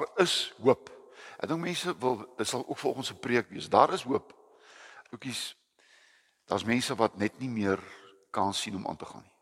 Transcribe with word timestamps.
Daar 0.00 0.24
is 0.24 0.54
hoop. 0.62 0.88
Ek 1.40 1.48
dink 1.48 1.60
mense 1.60 1.92
wil 2.00 2.22
dit 2.36 2.48
sal 2.48 2.64
ook 2.66 2.78
volgens 2.78 3.06
se 3.06 3.14
preek 3.14 3.50
wees. 3.52 3.68
Daar 3.68 3.92
is 3.92 4.02
hoop. 4.02 4.32
Oukies 5.10 5.56
daar's 6.44 6.64
mense 6.64 6.94
wat 6.96 7.16
net 7.16 7.38
nie 7.38 7.48
meer 7.48 7.80
kan 8.30 8.54
sien 8.54 8.76
om 8.76 8.86
aan 8.88 8.96
te 8.96 9.04
gaan 9.04 9.22
nie. 9.22 9.36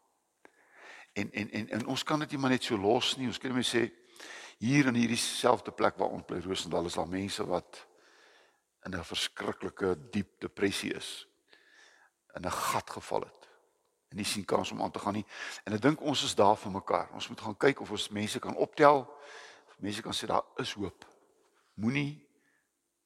En 1.22 1.30
en 1.32 1.50
en 1.50 1.68
en 1.68 1.86
ons 1.86 2.02
kan 2.02 2.18
dit 2.18 2.30
nie 2.30 2.38
maar 2.38 2.50
net 2.50 2.64
so 2.64 2.76
los 2.76 3.16
nie. 3.16 3.26
Ons 3.26 3.38
kan 3.38 3.54
net 3.54 3.66
sê 3.66 3.86
hier 4.58 4.90
in 4.90 4.98
hierdie 4.98 5.20
selfde 5.20 5.70
plek 5.70 5.96
waar 5.96 6.10
ons 6.10 6.26
bly 6.26 6.40
Rosendal 6.42 6.90
is 6.90 6.98
daar 6.98 7.08
mense 7.08 7.46
wat 7.46 7.86
in 8.86 8.94
'n 8.94 9.04
verskriklike 9.04 9.94
diep 10.10 10.40
depressie 10.40 10.94
is. 10.94 11.26
In 12.34 12.42
'n 12.46 12.50
gat 12.50 12.90
geval 12.90 13.20
het. 13.20 13.48
En 14.10 14.16
nie 14.16 14.24
sien 14.24 14.44
kans 14.44 14.70
om 14.70 14.82
aan 14.82 14.90
te 14.90 14.98
gaan 14.98 15.12
nie. 15.14 15.26
En 15.64 15.72
ek 15.72 15.82
dink 15.82 16.00
ons 16.00 16.22
is 16.22 16.34
daar 16.34 16.56
vir 16.56 16.72
mekaar. 16.72 17.10
Ons 17.12 17.28
moet 17.28 17.40
gaan 17.40 17.56
kyk 17.56 17.80
of 17.80 17.90
ons 17.90 18.08
mense 18.08 18.38
kan 18.38 18.56
optel. 18.56 19.18
Mense 19.78 20.02
kan 20.02 20.14
sê 20.14 20.26
daar 20.26 20.44
is 20.56 20.72
hoop. 20.74 21.06
Moenie 21.74 22.28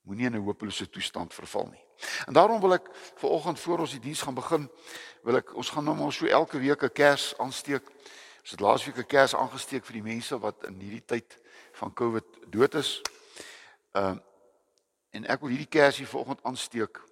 moenie 0.03 0.27
in 0.27 0.35
'n 0.35 0.45
hopelose 0.45 0.91
toestand 0.91 1.35
verval 1.35 1.67
nie. 1.67 1.85
En 2.27 2.33
daarom 2.33 2.61
wil 2.61 2.73
ek 2.73 2.89
ver 2.93 3.29
oggend 3.29 3.61
voor 3.61 3.79
ons 3.79 3.91
die 3.91 4.01
diens 4.01 4.23
gaan 4.23 4.35
begin, 4.35 4.71
wil 5.23 5.37
ek 5.37 5.55
ons 5.55 5.71
gaan 5.71 5.85
nou 5.85 5.97
maar 5.97 6.13
so 6.13 6.27
elke 6.27 6.59
week 6.59 6.83
'n 6.83 6.93
kers 6.93 7.39
aansteek. 7.39 7.91
Ons 8.41 8.51
het 8.51 8.61
laasweek 8.61 8.97
'n 8.97 9.07
kers 9.07 9.35
aangesteek 9.35 9.85
vir 9.85 9.93
die 9.93 10.03
mense 10.03 10.39
wat 10.39 10.65
in 10.65 10.81
hierdie 10.81 11.05
tyd 11.05 11.39
van 11.73 11.93
Covid 11.93 12.25
dood 12.49 12.75
is. 12.75 13.01
Ehm 13.93 14.17
uh, 14.17 14.19
en 15.11 15.27
ek 15.27 15.41
wil 15.41 15.49
hierdie 15.49 15.69
kersie 15.69 16.07
ver 16.07 16.19
oggend 16.19 16.43
aansteek 16.43 17.03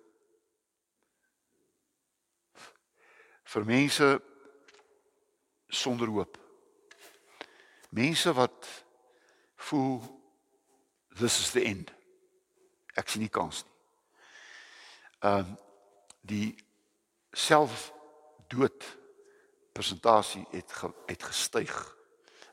vir 3.44 3.64
mense 3.64 4.22
sonder 5.68 6.08
hoop. 6.08 6.38
Mense 7.90 8.32
wat 8.32 8.66
voel 9.70 10.00
this 11.18 11.38
is 11.40 11.50
the 11.54 11.64
end. 11.64 11.90
Ek 12.98 13.08
sien 13.10 13.22
nie 13.24 13.32
kans 13.32 13.64
nie. 13.64 13.76
Ehm 15.30 15.50
uh, 15.52 15.58
die 16.20 16.52
selfdood 17.32 18.84
persentasie 19.72 20.42
het 20.52 20.72
ge, 20.72 20.90
het 21.08 21.22
gestyg 21.24 21.72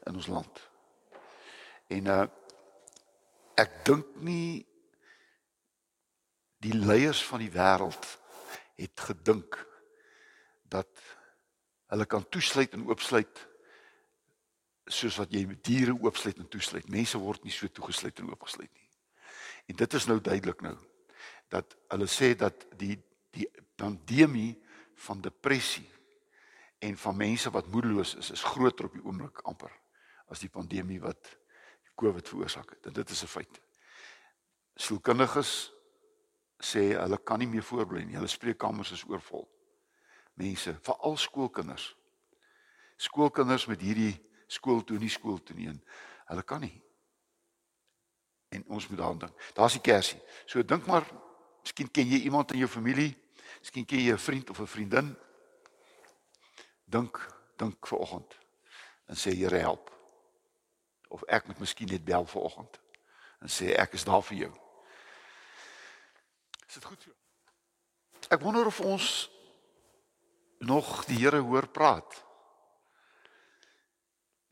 in 0.08 0.16
ons 0.16 0.30
land. 0.32 0.62
En 1.92 2.08
uh 2.14 2.26
ek 3.58 3.74
dink 3.90 4.20
nie 4.22 4.62
die 6.62 6.74
leiers 6.78 7.24
van 7.26 7.42
die 7.42 7.52
wêreld 7.52 8.06
het 8.78 9.06
gedink 9.10 9.58
dat 10.70 11.02
hulle 11.90 12.06
kan 12.06 12.28
toesluit 12.30 12.78
en 12.78 12.86
oopsluit 12.86 13.42
soos 14.88 15.18
wat 15.20 15.34
jy 15.34 15.44
diere 15.62 15.96
oopsluit 15.96 16.38
en 16.38 16.48
toesluit. 16.48 16.90
Mense 16.90 17.20
word 17.20 17.44
nie 17.44 17.52
so 17.52 17.68
toegesluit 17.68 18.20
en 18.20 18.30
oopgesluit 18.32 18.72
nie. 18.74 18.88
En 19.68 19.76
dit 19.76 19.94
is 19.94 20.08
nou 20.08 20.20
duidelik 20.22 20.62
nou 20.62 20.76
dat 21.52 21.76
hulle 21.92 22.08
sê 22.12 22.34
dat 22.36 22.66
die 22.80 22.96
die 23.36 23.48
pandemie 23.78 24.56
van 25.06 25.20
depressie 25.22 25.86
en 26.80 26.98
van 26.98 27.18
mense 27.18 27.52
wat 27.54 27.68
moedeloos 27.70 28.16
is 28.16 28.32
is 28.32 28.44
groter 28.44 28.88
op 28.88 28.96
die 28.96 29.04
oomblik 29.04 29.44
amper 29.46 29.74
as 30.32 30.42
die 30.42 30.50
pandemie 30.50 31.00
wat 31.02 31.38
COVID 31.98 32.30
veroorsaak 32.30 32.70
het. 32.70 32.86
En 32.86 32.94
dit 32.94 33.10
is 33.10 33.24
'n 33.24 33.28
feit. 33.28 33.62
Sielkundiges 34.76 35.72
sê 36.60 36.94
hulle 36.98 37.18
kan 37.24 37.40
nie 37.40 37.48
meer 37.48 37.64
voorbly 37.64 38.04
nie. 38.04 38.16
Hulle 38.16 38.28
spreekkamers 38.28 38.92
is 38.92 39.04
oorvol. 39.04 39.48
Mense, 40.34 40.78
veral 40.82 41.18
skoolkinders. 41.18 41.96
Skoolkinders 42.98 43.66
met 43.66 43.82
hierdie 43.82 44.27
skool 44.48 44.84
toe 44.84 44.98
nie 44.98 45.10
skool 45.10 45.40
toe 45.44 45.56
nie. 45.56 45.72
Hulle 46.28 46.44
kan 46.44 46.62
nie 46.62 46.76
en 48.50 48.64
ons 48.68 48.88
moet 48.88 48.98
daaraan 48.98 49.18
dink. 49.18 49.52
Daar's 49.54 49.72
die 49.74 49.82
kersie. 49.82 50.20
So 50.46 50.64
dink 50.66 50.86
maar, 50.86 51.06
miskien 51.62 51.92
ken 51.92 52.08
jy 52.08 52.24
iemand 52.28 52.52
in 52.52 52.62
jou 52.64 52.70
familie, 52.70 53.12
miskien 53.60 53.86
ken 53.86 54.00
jy 54.00 54.14
'n 54.14 54.18
vriend 54.18 54.50
of 54.50 54.60
'n 54.60 54.68
vriendin. 54.68 55.16
Dink, 56.86 57.20
dink 57.56 57.88
vir 57.88 57.98
oggend 57.98 58.38
en 59.06 59.16
sê 59.16 59.36
Here 59.36 59.58
help. 59.58 59.92
Of 61.08 61.24
ek 61.24 61.48
moet 61.48 61.60
miskien 61.60 61.88
net 61.88 62.06
bel 62.06 62.26
vir 62.26 62.42
oggend 62.42 62.80
en 63.42 63.48
sê 63.48 63.76
ek 63.76 63.94
is 63.94 64.04
daar 64.04 64.24
vir 64.24 64.38
jou. 64.38 64.54
Is 66.68 66.74
dit 66.74 66.86
goed 66.86 67.02
so? 67.02 67.12
Ek 68.30 68.42
wonder 68.42 68.66
of 68.66 68.80
ons 68.80 69.30
nog 70.60 71.06
die 71.06 71.18
Here 71.18 71.40
hoor 71.40 71.68
praat. 71.68 72.27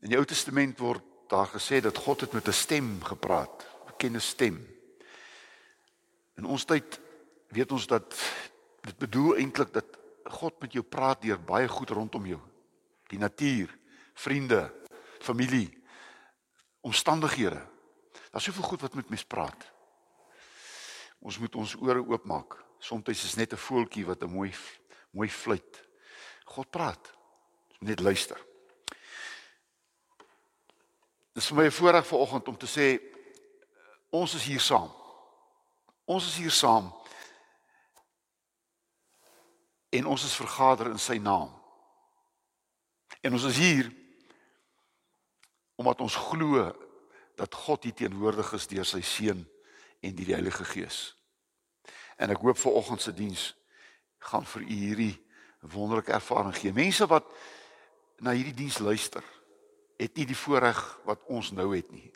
In 0.00 0.12
die 0.12 0.18
Ou 0.18 0.24
Testament 0.24 0.78
word 0.78 1.04
daar 1.28 1.48
gesê 1.50 1.80
dat 1.80 1.96
God 1.96 2.20
het 2.20 2.32
met 2.32 2.48
'n 2.48 2.52
stem 2.52 3.02
gepraat 3.02 3.66
bekende 3.86 4.20
stem. 4.20 4.56
In 6.36 6.44
ons 6.44 6.64
tyd 6.64 7.00
weet 7.48 7.72
ons 7.72 7.86
dat 7.86 8.14
dit 8.80 8.98
bedoel 8.98 9.36
eintlik 9.36 9.72
dat 9.72 9.98
God 10.24 10.60
met 10.60 10.72
jou 10.72 10.84
praat 10.84 11.22
deur 11.22 11.40
baie 11.40 11.68
goed 11.68 11.90
rondom 11.90 12.26
jou. 12.26 12.40
Die 13.06 13.18
natuur, 13.18 13.78
vriende, 14.14 14.74
familie, 15.20 15.82
omstandighede. 16.80 17.62
Daar's 18.30 18.44
soveel 18.44 18.62
goed 18.62 18.80
wat 18.80 18.94
met 18.94 19.08
mens 19.08 19.24
praat. 19.24 19.72
Ons 21.18 21.38
moet 21.38 21.54
ons 21.54 21.74
ore 21.74 22.02
oopmaak. 22.04 22.64
Soms 22.78 23.08
is 23.08 23.34
net 23.34 23.52
'n 23.52 23.56
voeltjie 23.56 24.06
wat 24.06 24.22
'n 24.22 24.30
mooi 24.30 24.52
mooi 25.10 25.28
fluit. 25.28 25.88
God 26.44 26.70
praat. 26.70 27.12
Ons 27.68 27.78
moet 27.80 27.88
net 27.88 28.00
luister. 28.00 28.55
Dit 31.36 31.44
is 31.44 31.50
vir 31.52 31.56
my 31.56 31.66
'n 31.66 31.72
voorreg 31.72 32.06
vanoggend 32.06 32.48
om 32.48 32.56
te 32.56 32.66
sê 32.66 32.96
Ons 34.10 34.34
is 34.34 34.44
hier 34.44 34.60
saam. 34.60 34.92
Ons 36.04 36.26
is 36.26 36.36
hier 36.36 36.50
saam. 36.50 36.94
En 39.88 40.06
ons 40.06 40.24
is 40.24 40.34
vergader 40.34 40.90
in 40.90 40.98
sy 40.98 41.18
naam. 41.18 41.52
En 43.20 43.32
ons 43.32 43.44
is 43.44 43.56
hier 43.56 43.92
omdat 45.74 46.00
ons 46.00 46.14
glo 46.14 46.72
dat 47.36 47.54
God 47.54 47.82
hier 47.82 47.94
teenwoordig 47.94 48.52
is 48.52 48.66
deur 48.66 48.84
sy 48.84 49.00
seun 49.00 49.44
en 50.00 50.14
die 50.14 50.32
Heilige 50.32 50.64
Gees. 50.64 51.16
En 52.16 52.30
ek 52.30 52.40
hoop 52.40 52.56
vir 52.58 52.72
oggend 52.72 53.02
se 53.02 53.12
diens 53.12 53.54
gaan 54.18 54.46
vir 54.46 54.62
u 54.62 54.72
hierdie 54.72 55.26
wonderlike 55.60 56.12
ervaring 56.12 56.56
gee. 56.56 56.72
Mense 56.72 57.06
wat 57.06 57.28
na 58.24 58.32
hierdie 58.32 58.54
diens 58.54 58.78
luister, 58.78 59.24
het 59.96 60.16
nie 60.16 60.26
die 60.26 60.36
voorreg 60.36 60.80
wat 61.04 61.22
ons 61.26 61.52
nou 61.52 61.76
het 61.76 61.90
nie 61.90 62.10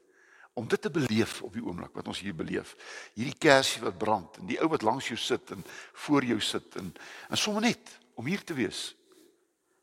om 0.60 0.68
dit 0.68 0.80
te 0.82 0.90
beleef 0.90 1.42
op 1.42 1.52
die 1.54 1.62
oomblik 1.64 1.94
wat 1.94 2.08
ons 2.10 2.20
hier 2.20 2.34
beleef. 2.34 2.74
Hierdie 3.14 3.38
kersie 3.38 3.80
wat 3.80 3.98
brand 3.98 4.40
en 4.42 4.48
die 4.50 4.58
ou 4.60 4.68
wat 4.68 4.82
langs 4.82 5.08
jou 5.08 5.16
sit 5.18 5.52
en 5.54 5.62
voor 6.04 6.26
jou 6.26 6.40
sit 6.40 6.76
en 6.76 6.90
en 7.28 7.38
sommer 7.38 7.62
net 7.62 7.92
om 8.18 8.26
hier 8.26 8.42
te 8.44 8.54
wees. 8.54 8.90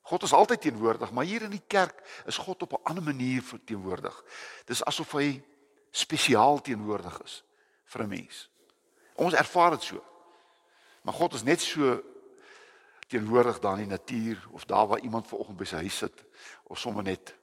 God 0.08 0.24
is 0.24 0.34
altyd 0.34 0.62
teenwoordig, 0.62 1.12
maar 1.12 1.26
hier 1.26 1.42
in 1.44 1.52
die 1.52 1.64
kerk 1.68 2.04
is 2.26 2.38
God 2.38 2.62
op 2.64 2.74
'n 2.74 2.84
ander 2.84 3.04
manier 3.04 3.44
teenwoordig. 3.66 4.24
Dis 4.66 4.84
asof 4.84 5.12
hy 5.12 5.42
spesiaal 5.92 6.62
teenwoordig 6.62 7.22
is 7.24 7.44
vir 7.86 8.04
'n 8.04 8.10
mens. 8.10 8.50
Ons 9.16 9.34
ervaar 9.34 9.72
dit 9.72 9.84
so. 9.84 10.04
Maar 11.02 11.14
God 11.14 11.34
is 11.34 11.44
net 11.44 11.62
so 11.62 12.04
teenwoordig 13.08 13.60
daar 13.60 13.80
in 13.80 13.90
die 13.90 13.98
natuur 13.98 14.48
of 14.52 14.66
daar 14.66 14.88
waar 14.88 15.00
iemand 15.00 15.28
ver 15.28 15.38
oggend 15.38 15.58
by 15.58 15.66
sy 15.66 15.76
huis 15.76 15.98
sit 15.98 16.24
of 16.64 16.80
sommer 16.80 17.04
net 17.04 17.36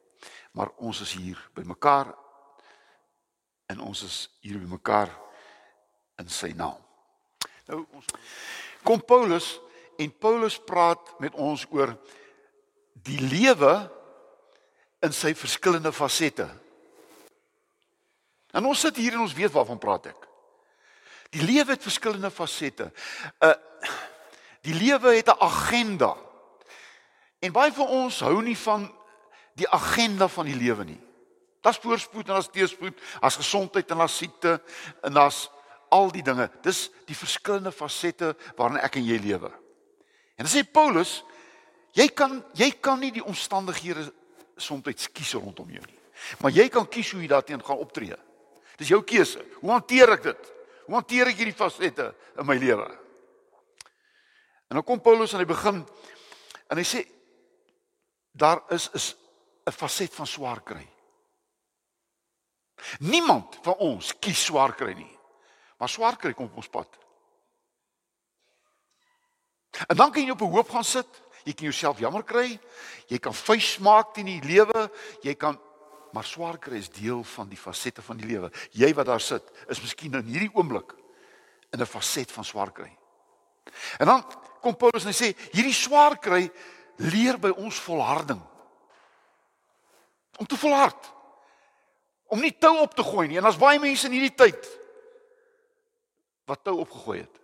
maar 0.52 0.70
ons 0.76 1.00
is 1.00 1.12
hier 1.18 1.40
by 1.54 1.62
mekaar 1.66 2.12
en 3.66 3.80
ons 3.80 4.02
is 4.02 4.18
hier 4.40 4.58
by 4.58 4.68
mekaar 4.76 5.10
in 6.20 6.28
sy 6.28 6.52
naam. 6.56 6.78
Nou 7.68 7.84
ons 7.96 8.10
kom 8.84 9.00
Paulus 9.00 9.56
en 9.98 10.12
Paulus 10.20 10.58
praat 10.60 11.14
met 11.22 11.34
ons 11.34 11.64
oor 11.72 11.94
die 13.04 13.20
lewe 13.20 13.72
in 15.04 15.12
sy 15.12 15.34
verskillende 15.36 15.92
fasette. 15.92 16.46
En 18.54 18.66
ons 18.68 18.80
sit 18.86 18.96
hier 19.00 19.16
en 19.16 19.24
ons 19.24 19.36
weet 19.36 19.52
waarvan 19.52 19.80
praat 19.82 20.12
ek. 20.12 20.28
Die 21.34 21.42
lewe 21.42 21.74
het 21.74 21.82
verskillende 21.82 22.30
fasette. 22.30 22.90
Uh 23.42 23.54
die 24.64 24.72
lewe 24.72 25.12
het 25.12 25.28
'n 25.28 25.42
agenda. 25.44 26.16
En 27.38 27.52
baie 27.52 27.72
van 27.72 27.86
ons 27.86 28.20
hou 28.20 28.42
nie 28.42 28.56
van 28.56 28.88
die 29.58 29.68
agenda 29.70 30.28
van 30.28 30.48
die 30.48 30.56
lewe 30.58 30.84
nie. 30.84 31.00
Daar's 31.64 31.80
voorspoed 31.80 32.28
en 32.28 32.36
daar's 32.36 32.50
teëspoed, 32.52 32.98
daar's 33.20 33.40
gesondheid 33.40 33.90
en 33.90 34.02
daar's 34.02 34.16
siekte 34.16 34.58
en 35.02 35.14
daar's 35.16 35.46
al 35.94 36.10
die 36.12 36.22
dinge. 36.22 36.50
Dis 36.62 36.90
die 37.08 37.16
verskillende 37.16 37.72
fasette 37.72 38.34
waarin 38.58 38.82
ek 38.82 38.98
en 39.00 39.06
jy 39.06 39.18
lewe. 39.22 39.50
En 40.34 40.44
dan 40.44 40.52
sê 40.52 40.64
Paulus, 40.66 41.22
jy 41.94 42.08
kan 42.12 42.42
jy 42.58 42.70
kan 42.82 43.00
nie 43.00 43.12
die 43.14 43.24
omstandighede 43.24 44.10
soms 44.56 45.08
kies 45.12 45.34
rondom 45.38 45.70
jou 45.70 45.84
nie. 45.86 46.00
Maar 46.42 46.54
jy 46.54 46.68
kan 46.68 46.86
kies 46.88 47.10
hoe 47.14 47.22
jy 47.22 47.30
daarteenoor 47.30 47.66
gaan 47.66 47.82
optree. 47.82 48.18
Dis 48.78 48.90
jou 48.90 49.00
keuse. 49.06 49.42
Hoe 49.60 49.70
hanteer 49.70 50.14
ek 50.16 50.22
dit? 50.28 50.52
Hoe 50.86 50.98
hanteer 50.98 51.30
ek 51.30 51.40
hierdie 51.40 51.56
fasette 51.56 52.10
in 52.38 52.46
my 52.46 52.56
lewe? 52.60 52.86
En 54.68 54.80
dan 54.80 54.84
kom 54.84 55.00
Paulus 55.00 55.32
aan 55.34 55.44
die 55.44 55.50
begin 55.50 55.84
en 56.68 56.80
hy 56.80 56.86
sê 56.86 57.04
daar 58.34 58.64
is 58.74 58.88
is 58.98 59.12
'n 59.64 59.72
faset 59.72 60.14
van 60.14 60.26
swaar 60.26 60.62
kry. 60.62 60.88
Niemand 62.98 63.58
van 63.62 63.74
ons 63.74 64.18
kies 64.18 64.44
swaar 64.44 64.74
kry 64.74 64.92
nie. 64.92 65.18
Maar 65.78 65.88
swaar 65.88 66.16
kry 66.16 66.32
kom 66.32 66.46
op 66.46 66.56
ons 66.56 66.68
pad. 66.68 66.88
En 69.88 69.96
dan 69.96 70.12
kan 70.12 70.22
jy 70.22 70.30
op 70.30 70.40
'n 70.40 70.50
hoop 70.50 70.70
gaan 70.70 70.84
sit. 70.84 71.22
Jy 71.44 71.52
kan 71.52 71.64
jouself 71.64 71.98
jammer 71.98 72.24
kry. 72.24 72.60
Jy 73.06 73.18
kan 73.18 73.34
vuis 73.34 73.78
maak 73.78 74.14
teen 74.14 74.26
die 74.26 74.42
lewe. 74.42 74.90
Jy 75.22 75.34
kan 75.34 75.60
maar 76.12 76.24
swaar 76.24 76.58
kry 76.58 76.78
is 76.78 76.90
deel 76.94 77.24
van 77.24 77.48
die 77.48 77.58
fasette 77.58 78.02
van 78.02 78.16
die 78.16 78.26
lewe. 78.26 78.50
Jy 78.70 78.92
wat 78.94 79.06
daar 79.06 79.20
sit, 79.20 79.42
is 79.68 79.80
miskien 79.82 80.14
in 80.14 80.28
hierdie 80.30 80.52
oomblik 80.54 80.94
in 81.72 81.80
'n 81.80 81.86
faset 81.86 82.30
van 82.32 82.44
swaar 82.44 82.72
kry. 82.72 82.96
En 83.98 84.06
dan 84.06 84.24
kom 84.60 84.76
Paulus 84.76 85.04
en 85.04 85.10
hy 85.10 85.14
sê 85.14 85.36
hierdie 85.52 85.74
swaar 85.74 86.18
kry 86.18 86.50
leer 86.96 87.38
by 87.38 87.48
ons 87.48 87.80
volharding. 87.80 88.40
Om 90.38 90.46
te 90.46 90.56
volhard. 90.56 91.12
Om 92.24 92.40
nie 92.40 92.54
tou 92.58 92.78
op 92.80 92.94
te 92.94 93.02
gooi 93.02 93.28
nie. 93.28 93.36
En 93.36 93.46
daar's 93.46 93.60
baie 93.60 93.80
mense 93.80 94.06
in 94.06 94.16
hierdie 94.16 94.34
tyd 94.34 94.70
wat 96.44 96.60
tou 96.64 96.76
opgegooi 96.82 97.22
het. 97.22 97.40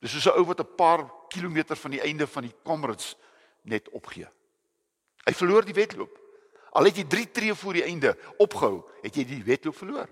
Dis 0.00 0.10
soos 0.10 0.26
'n 0.26 0.38
ou 0.38 0.44
wat 0.44 0.60
'n 0.60 0.74
paar 0.74 1.04
kilometer 1.28 1.76
van 1.76 1.90
die 1.90 2.00
einde 2.00 2.26
van 2.26 2.42
die 2.42 2.54
Comrades 2.64 3.16
net 3.62 3.88
opgee. 3.88 4.28
Hy 5.24 5.32
verloor 5.32 5.64
die 5.64 5.74
wedloop. 5.74 6.18
Al 6.72 6.84
het 6.84 6.96
jy 6.96 7.04
3 7.04 7.30
tree 7.30 7.54
voor 7.54 7.72
die 7.72 7.82
einde 7.82 8.18
opgehou, 8.38 8.84
het 9.02 9.14
jy 9.14 9.24
die 9.24 9.44
wedloop 9.44 9.76
verloor. 9.76 10.08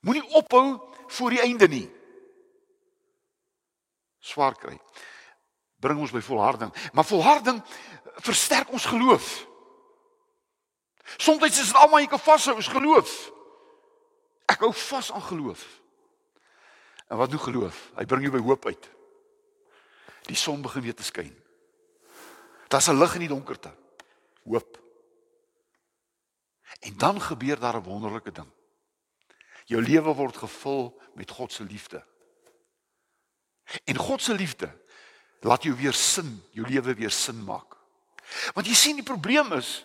Moenie 0.00 0.24
ophou 0.38 0.80
voor 1.06 1.30
die 1.30 1.40
einde 1.40 1.68
nie. 1.68 1.90
Swaar 4.18 4.54
kry. 4.54 4.78
Bring 5.86 6.00
ons 6.02 6.10
by 6.10 6.22
volharding, 6.24 6.72
maar 6.92 7.06
volharding 7.06 7.62
versterk 8.26 8.72
ons 8.74 8.88
geloof. 8.90 9.46
Soms 11.16 11.44
is 11.46 11.60
dit 11.60 11.78
almal 11.78 12.02
jy 12.02 12.10
kan 12.10 12.22
vashou 12.22 12.56
is 12.58 12.70
geloof. 12.72 13.12
Ek 14.50 14.64
hou 14.64 14.72
vas 14.74 15.12
aan 15.14 15.22
geloof. 15.22 15.62
En 17.06 17.20
wat 17.20 17.30
doen 17.30 17.42
geloof? 17.42 17.78
Hy 17.94 18.06
bring 18.10 18.26
jou 18.26 18.32
by 18.34 18.42
hoop 18.42 18.66
uit. 18.66 18.88
Die 20.26 20.38
son 20.38 20.64
begin 20.64 20.82
weer 20.82 20.96
te 20.98 21.06
skyn. 21.06 21.34
Daar's 22.66 22.88
'n 22.90 22.98
lig 22.98 23.14
in 23.14 23.26
die 23.26 23.34
donkerte. 23.34 23.70
Hoop. 24.42 24.82
En 26.80 26.96
dan 26.98 27.20
gebeur 27.20 27.58
daar 27.58 27.78
'n 27.78 27.86
wonderlike 27.86 28.32
ding. 28.32 28.50
Jou 29.64 29.82
lewe 29.82 30.14
word 30.14 30.36
gevul 30.36 31.00
met 31.14 31.30
God 31.30 31.52
se 31.52 31.62
liefde. 31.62 32.04
En 33.84 33.96
God 33.96 34.22
se 34.22 34.34
liefde 34.34 34.84
laat 35.46 35.66
jou 35.66 35.74
weer 35.78 35.94
sin, 35.94 36.28
jou 36.56 36.66
lewe 36.66 36.94
weer 36.98 37.12
sin 37.14 37.38
maak. 37.44 37.76
Want 38.54 38.66
jy 38.66 38.74
sien 38.74 38.98
die 38.98 39.06
probleem 39.06 39.52
is 39.56 39.84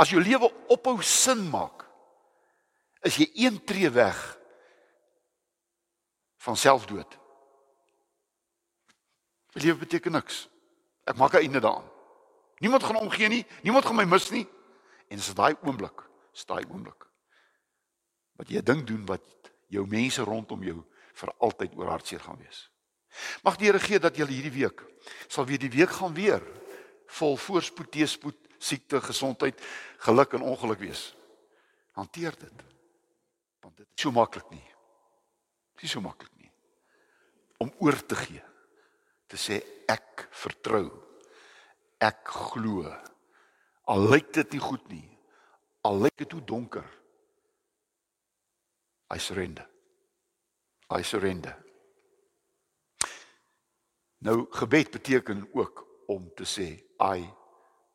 as 0.00 0.10
jou 0.10 0.22
lewe 0.22 0.50
ophou 0.74 0.98
sin 1.06 1.44
maak, 1.52 1.84
is 3.06 3.20
jy 3.20 3.28
een 3.46 3.60
tree 3.64 3.90
weg 3.94 4.18
van 6.42 6.58
selfdood. 6.58 7.18
My 9.54 9.62
lewe 9.62 9.84
beteken 9.84 10.16
niks. 10.18 10.48
Ek 11.06 11.16
maak 11.16 11.34
'n 11.34 11.46
einde 11.46 11.60
daaraan. 11.60 11.90
Niemand 12.58 12.82
gaan 12.82 12.96
omgee 12.96 13.28
nie, 13.28 13.46
niemand 13.62 13.84
gaan 13.84 13.96
my 13.96 14.04
mis 14.04 14.30
nie. 14.30 14.46
En 15.08 15.16
dis 15.16 15.34
daai 15.34 15.54
oomblik, 15.62 16.02
is 16.32 16.44
daai 16.44 16.64
oomblik 16.70 17.04
wat 18.36 18.48
jy 18.48 18.58
'n 18.58 18.64
ding 18.64 18.84
doen 18.86 19.06
wat 19.06 19.22
jou 19.68 19.86
mense 19.86 20.22
rondom 20.22 20.62
jou 20.62 20.84
vir 21.14 21.34
altyd 21.38 21.74
oor 21.76 21.88
hartseer 21.88 22.20
gaan 22.20 22.38
wees. 22.38 22.70
Mag 23.42 23.56
die 23.60 23.68
Here 23.68 23.80
gee 23.80 24.00
dat 24.02 24.16
jy 24.18 24.26
hierdie 24.30 24.54
week 24.54 24.82
sal 25.28 25.46
weer 25.46 25.60
die 25.60 25.72
week 25.72 25.90
gaan 25.90 26.14
weer 26.16 26.42
vol 27.18 27.36
voorspoed, 27.36 27.90
teëspoed, 27.92 28.38
siekte, 28.58 29.00
gesondheid, 29.04 29.60
geluk 30.06 30.34
en 30.34 30.46
ongeluk 30.46 30.80
wees. 30.82 31.12
Hanteer 31.94 32.34
dit. 32.38 32.64
Want 33.62 33.76
dit 33.76 33.86
is 33.86 34.02
so 34.02 34.12
maklik 34.14 34.48
nie. 34.50 34.64
Dit 35.76 35.86
is 35.86 35.94
so 35.94 36.02
maklik 36.02 36.32
nie. 36.40 36.50
Om 37.62 37.72
oor 37.84 37.98
te 38.06 38.18
gee. 38.18 38.42
Te 39.30 39.38
sê 39.40 39.60
ek 39.90 40.26
vertrou. 40.34 40.88
Ek 42.02 42.24
glo. 42.50 42.88
Al 43.92 44.08
lyk 44.10 44.32
dit 44.34 44.56
nie 44.56 44.62
goed 44.64 44.88
nie. 44.90 45.06
Al 45.84 46.00
lyk 46.06 46.16
dit 46.24 46.34
hoe 46.34 46.44
donker. 46.44 46.86
I 49.14 49.20
surrender. 49.20 49.68
I 50.90 51.04
surrender. 51.04 51.63
Nou 54.24 54.46
gebed 54.50 54.90
beteken 54.90 55.48
ook 55.52 55.86
om 56.06 56.34
te 56.34 56.44
sê 56.44 56.68
I 57.16 57.28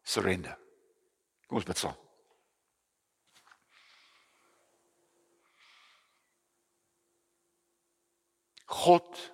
surrender. 0.01 0.57
Kom 1.47 1.57
ons 1.57 1.65
bid 1.65 1.77
saam. 1.77 1.97
God 8.65 9.31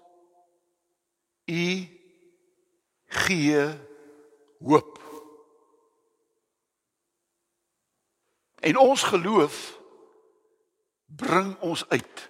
u 1.46 1.68
gee 3.06 3.66
hoop. 4.64 5.00
En 8.64 8.78
ons 8.78 9.04
geloof 9.04 9.80
bring 11.06 11.58
ons 11.60 11.90
uit 11.90 12.30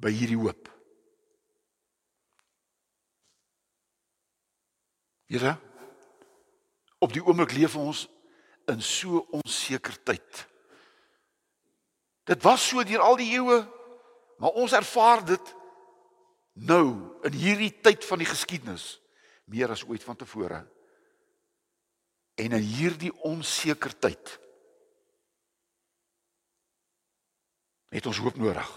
by 0.00 0.16
hierdie 0.16 0.40
hoop. 0.40 0.72
Here 5.32 5.56
op 7.02 7.10
die 7.10 7.22
oomblik 7.24 7.54
leef 7.56 7.74
ons 7.80 8.04
in 8.70 8.82
so 8.84 9.24
onseker 9.34 9.96
tyd. 10.06 10.42
Dit 12.28 12.44
was 12.44 12.62
so 12.68 12.84
deur 12.86 13.02
al 13.02 13.16
die 13.18 13.32
eeue, 13.34 13.56
maar 14.38 14.54
ons 14.60 14.76
ervaar 14.76 15.24
dit 15.26 15.54
nou 16.62 16.84
in 17.26 17.34
hierdie 17.34 17.72
tyd 17.82 18.04
van 18.06 18.22
die 18.22 18.28
geskiedenis 18.28 19.00
meer 19.50 19.72
as 19.72 19.82
ooit 19.88 20.04
vantevore. 20.04 20.60
En 22.38 22.54
in 22.54 22.68
hierdie 22.68 23.10
onseker 23.26 23.96
tyd 23.98 24.36
het 27.92 28.06
ons 28.06 28.22
hoop 28.22 28.38
nodig. 28.40 28.68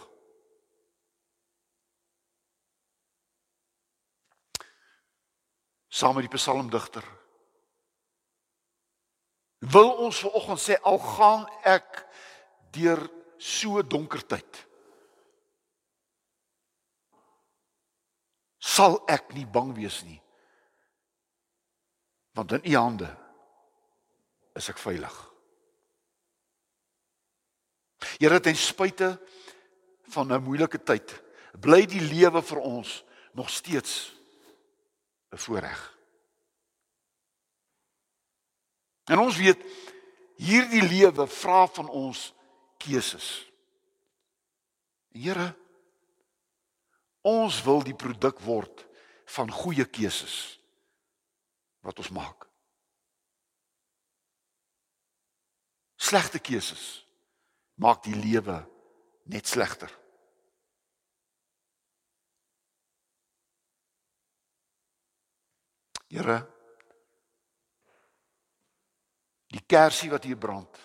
Saam 5.95 6.17
met 6.17 6.25
die 6.27 6.35
psalmdigter. 6.35 7.05
Wil 9.63 9.93
ons 10.03 10.19
vanoggend 10.25 10.59
sê 10.59 10.75
al 10.83 10.99
gaan 10.99 11.45
ek 11.63 12.03
deur 12.75 13.05
so 13.39 13.79
donker 13.83 14.23
tyd 14.27 14.65
sal 18.65 18.97
ek 19.11 19.31
nie 19.35 19.45
bang 19.45 19.71
wees 19.77 20.01
nie 20.07 20.19
want 22.35 22.55
in 22.57 22.65
u 22.67 22.75
hande 22.75 23.07
is 24.59 24.67
ek 24.71 24.79
veilig. 24.79 25.13
Here 28.19 28.39
ten 28.43 28.55
spyte 28.55 29.15
van 30.11 30.31
'n 30.31 30.43
moeilike 30.43 30.79
tyd 30.83 31.15
bly 31.59 31.85
die 31.87 32.03
lewe 32.03 32.41
vir 32.41 32.59
ons 32.59 33.03
nog 33.33 33.49
steeds 33.49 34.14
'n 35.35 35.37
voorreg. 35.37 35.81
En 39.03 39.19
ons 39.19 39.35
weet 39.37 39.59
hierdie 40.39 40.83
lewe 40.87 41.27
vra 41.27 41.67
van 41.67 41.89
ons 41.89 42.33
keuses. 42.77 43.51
Here 45.11 45.51
ons 47.21 47.61
wil 47.65 47.83
die 47.83 47.95
produk 47.95 48.39
word 48.39 48.85
van 49.35 49.51
goeie 49.51 49.85
keuses 49.85 50.59
wat 51.83 51.99
ons 51.99 52.13
maak. 52.15 52.47
Slegte 55.95 56.39
keuses 56.39 57.03
maak 57.81 58.03
die 58.05 58.15
lewe 58.15 58.61
net 59.25 59.47
slegter. 59.47 59.91
Here 66.15 66.39
die 69.55 69.63
kersie 69.67 70.09
wat 70.11 70.25
hier 70.27 70.39
brand 70.39 70.79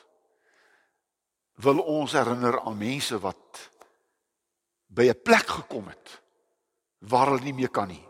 wil 1.65 1.83
ons 1.83 2.15
herinner 2.17 2.61
aan 2.61 2.79
mense 2.79 3.19
wat 3.23 3.63
by 4.91 5.07
'n 5.11 5.23
plek 5.23 5.47
gekom 5.47 5.89
het 5.89 6.21
waar 7.11 7.31
hulle 7.31 7.45
nie 7.45 7.55
meer 7.55 7.71
kan 7.71 7.89
nie. 7.89 8.07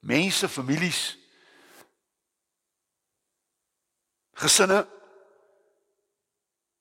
Mense, 0.00 0.48
families, 0.48 1.18
gesinne 4.32 4.86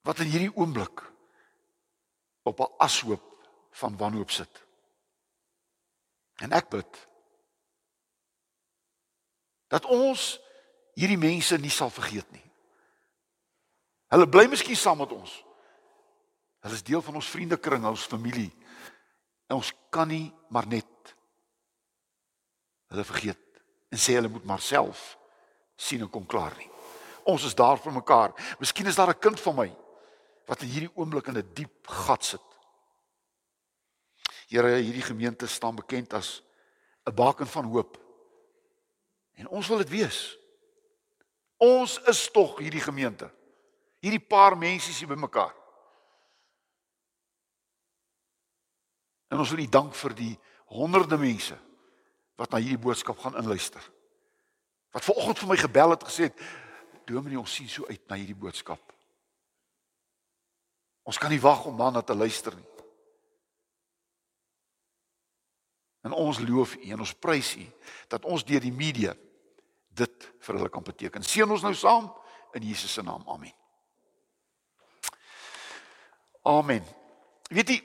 wat 0.02 0.20
in 0.20 0.32
hierdie 0.32 0.56
oomblik 0.56 1.04
op 2.44 2.60
'n 2.60 2.74
ashoop 2.78 3.48
van 3.72 3.98
wanhoop 3.98 4.32
sit. 4.32 4.66
En 6.36 6.52
ek 6.52 6.70
bid 6.70 7.11
dat 9.72 9.88
ons 9.88 10.36
hierdie 11.00 11.20
mense 11.20 11.58
nie 11.58 11.72
sal 11.72 11.90
vergeet 11.94 12.28
nie. 12.36 12.44
Hulle 14.12 14.28
bly 14.28 14.50
miskien 14.52 14.76
saam 14.76 15.00
met 15.00 15.14
ons. 15.16 15.32
Hulle 16.62 16.76
is 16.78 16.84
deel 16.86 17.02
van 17.02 17.18
ons 17.18 17.30
vriendekring, 17.32 17.86
ons 17.88 18.10
familie. 18.12 18.50
En 19.48 19.58
ons 19.62 19.72
kan 19.90 20.08
nie 20.08 20.28
maar 20.52 20.68
net 20.68 21.16
hulle 22.92 23.08
vergeet 23.08 23.40
en 23.92 24.00
sê 24.00 24.18
hulle 24.18 24.32
moet 24.32 24.44
maar 24.48 24.64
self 24.64 25.14
sien 25.80 26.04
en 26.04 26.12
kom 26.12 26.28
klaar 26.28 26.54
nie. 26.60 26.68
Ons 27.32 27.46
is 27.48 27.56
daar 27.56 27.80
vir 27.80 27.94
mekaar. 27.96 28.36
Miskien 28.60 28.88
is 28.88 29.00
daar 29.00 29.10
'n 29.10 29.20
kind 29.20 29.40
van 29.40 29.56
my 29.56 29.70
wat 30.48 30.62
in 30.62 30.70
hierdie 30.70 30.96
oomblik 30.96 31.28
in 31.28 31.38
'n 31.38 31.54
diep 31.54 31.88
gat 31.88 32.24
sit. 32.24 32.48
Here, 34.48 34.76
hierdie 34.76 35.02
gemeente 35.02 35.48
staan 35.48 35.76
bekend 35.76 36.14
as 36.14 36.44
'n 37.08 37.16
baken 37.16 37.48
van 37.48 37.66
hoop. 37.66 37.98
En 39.40 39.48
ons 39.48 39.68
wil 39.68 39.78
dit 39.84 39.90
wees. 39.90 40.20
Ons 41.62 42.00
is 42.10 42.22
tog 42.32 42.58
hierdie 42.60 42.82
gemeente. 42.82 43.30
Hierdie 44.02 44.24
paar 44.24 44.58
mense 44.58 44.92
hier 44.92 45.10
bymekaar. 45.12 45.54
En 49.32 49.40
ons 49.40 49.52
wil 49.54 49.64
U 49.64 49.68
dank 49.70 49.96
vir 49.96 50.16
die 50.18 50.34
honderde 50.74 51.18
mense 51.18 51.56
wat 52.40 52.52
na 52.52 52.60
hierdie 52.60 52.82
boodskap 52.82 53.20
gaan 53.22 53.38
inluister. 53.38 53.84
Wat 54.92 55.06
vanoggend 55.06 55.40
vir 55.40 55.52
my 55.52 55.58
gebel 55.62 55.94
het 55.94 56.04
gesê 56.04 56.28
het, 56.28 56.42
"Dominee, 57.06 57.40
ons 57.40 57.54
sien 57.54 57.70
so 57.70 57.86
uit 57.88 58.08
na 58.08 58.16
hierdie 58.16 58.36
boodskap." 58.36 58.82
Ons 61.04 61.18
kan 61.18 61.30
nie 61.30 61.42
wag 61.42 61.66
om 61.66 61.78
daarna 61.78 62.02
te 62.02 62.16
luister 62.16 62.56
nie. 62.56 62.71
En 66.02 66.12
ons 66.12 66.40
loof 66.40 66.76
U 66.76 66.90
en 66.90 67.00
ons 67.00 67.14
prys 67.14 67.56
U 67.56 67.66
dat 68.08 68.26
ons 68.26 68.46
deur 68.46 68.62
die 68.64 68.74
media 68.74 69.16
dit 69.88 70.28
vir 70.40 70.56
hulle 70.56 70.70
kan 70.70 70.84
beteken. 70.84 71.24
Seën 71.24 71.50
ons 71.50 71.62
nou 71.62 71.74
saam 71.76 72.10
in 72.54 72.64
Jesus 72.64 72.94
se 72.94 73.02
naam. 73.02 73.24
Amen. 73.30 73.54
Amen. 76.42 76.86
Weet 77.50 77.70
jy 77.70 77.80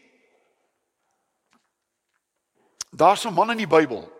Daar's 2.96 3.24
'n 3.24 3.32
man 3.32 3.50
in 3.50 3.56
die 3.56 3.66
Bybel. 3.66 4.12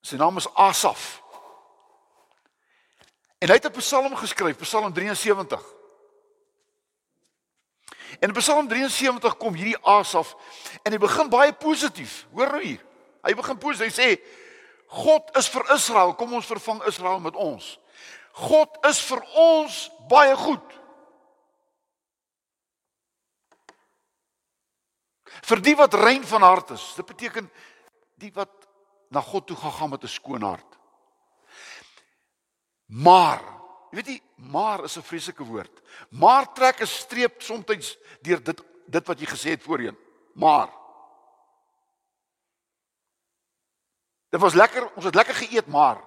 Sy 0.00 0.16
naam 0.16 0.36
is 0.36 0.54
Asaf. 0.54 1.22
En 3.38 3.48
hy 3.48 3.54
het 3.54 3.66
'n 3.66 3.78
Psalm 3.78 4.16
geskryf, 4.16 4.58
Psalm 4.58 4.92
73. 4.92 5.81
En 8.22 8.30
in 8.30 8.38
Psalm 8.38 8.68
73 8.70 9.36
kom 9.36 9.56
hierdie 9.58 9.78
Asaf 9.82 10.36
en 10.86 10.94
hy 10.94 10.98
begin 11.02 11.30
baie 11.30 11.52
positief. 11.58 12.20
Hoor 12.30 12.54
nou 12.54 12.62
hier. 12.62 12.82
Hy 13.26 13.34
begin 13.34 13.58
positief. 13.58 13.88
Hy 13.90 13.94
sê 13.98 14.42
God 14.92 15.32
is 15.40 15.48
vir 15.50 15.64
Israel, 15.74 16.12
kom 16.14 16.34
ons 16.36 16.46
vervang 16.46 16.82
Israel 16.86 17.18
met 17.24 17.34
ons. 17.34 17.72
God 18.46 18.76
is 18.86 19.00
vir 19.08 19.24
ons 19.40 19.78
baie 20.10 20.36
goed. 20.38 20.78
Vir 25.42 25.62
die 25.64 25.74
wat 25.80 25.96
rein 25.98 26.22
van 26.28 26.46
hart 26.46 26.70
is. 26.76 26.84
Dit 26.94 27.08
beteken 27.08 27.48
die 28.22 28.30
wat 28.36 28.52
na 29.12 29.20
God 29.24 29.48
toe 29.50 29.56
gegaan 29.56 29.90
met 29.90 30.04
'n 30.04 30.14
skoon 30.14 30.46
hart. 30.46 30.78
Maar, 32.86 33.42
jy 33.92 34.00
weet 34.00 34.08
jy, 34.08 34.20
maar 34.50 34.84
is 34.84 34.96
'n 34.96 35.04
vreeslike 35.04 35.44
woord. 35.44 35.82
Maar 36.10 36.52
trek 36.52 36.80
'n 36.80 36.86
streep 36.86 37.42
soms 37.42 37.98
deur 38.22 38.42
dit 38.42 38.62
dit 38.86 39.06
wat 39.06 39.20
jy 39.20 39.26
gesê 39.26 39.50
het 39.50 39.62
voorheen. 39.62 39.96
Maar 40.34 40.68
Dit 44.32 44.40
was 44.40 44.54
lekker, 44.54 44.86
ons 44.96 45.04
het 45.04 45.14
lekker 45.14 45.34
geëet, 45.34 45.66
maar 45.68 46.00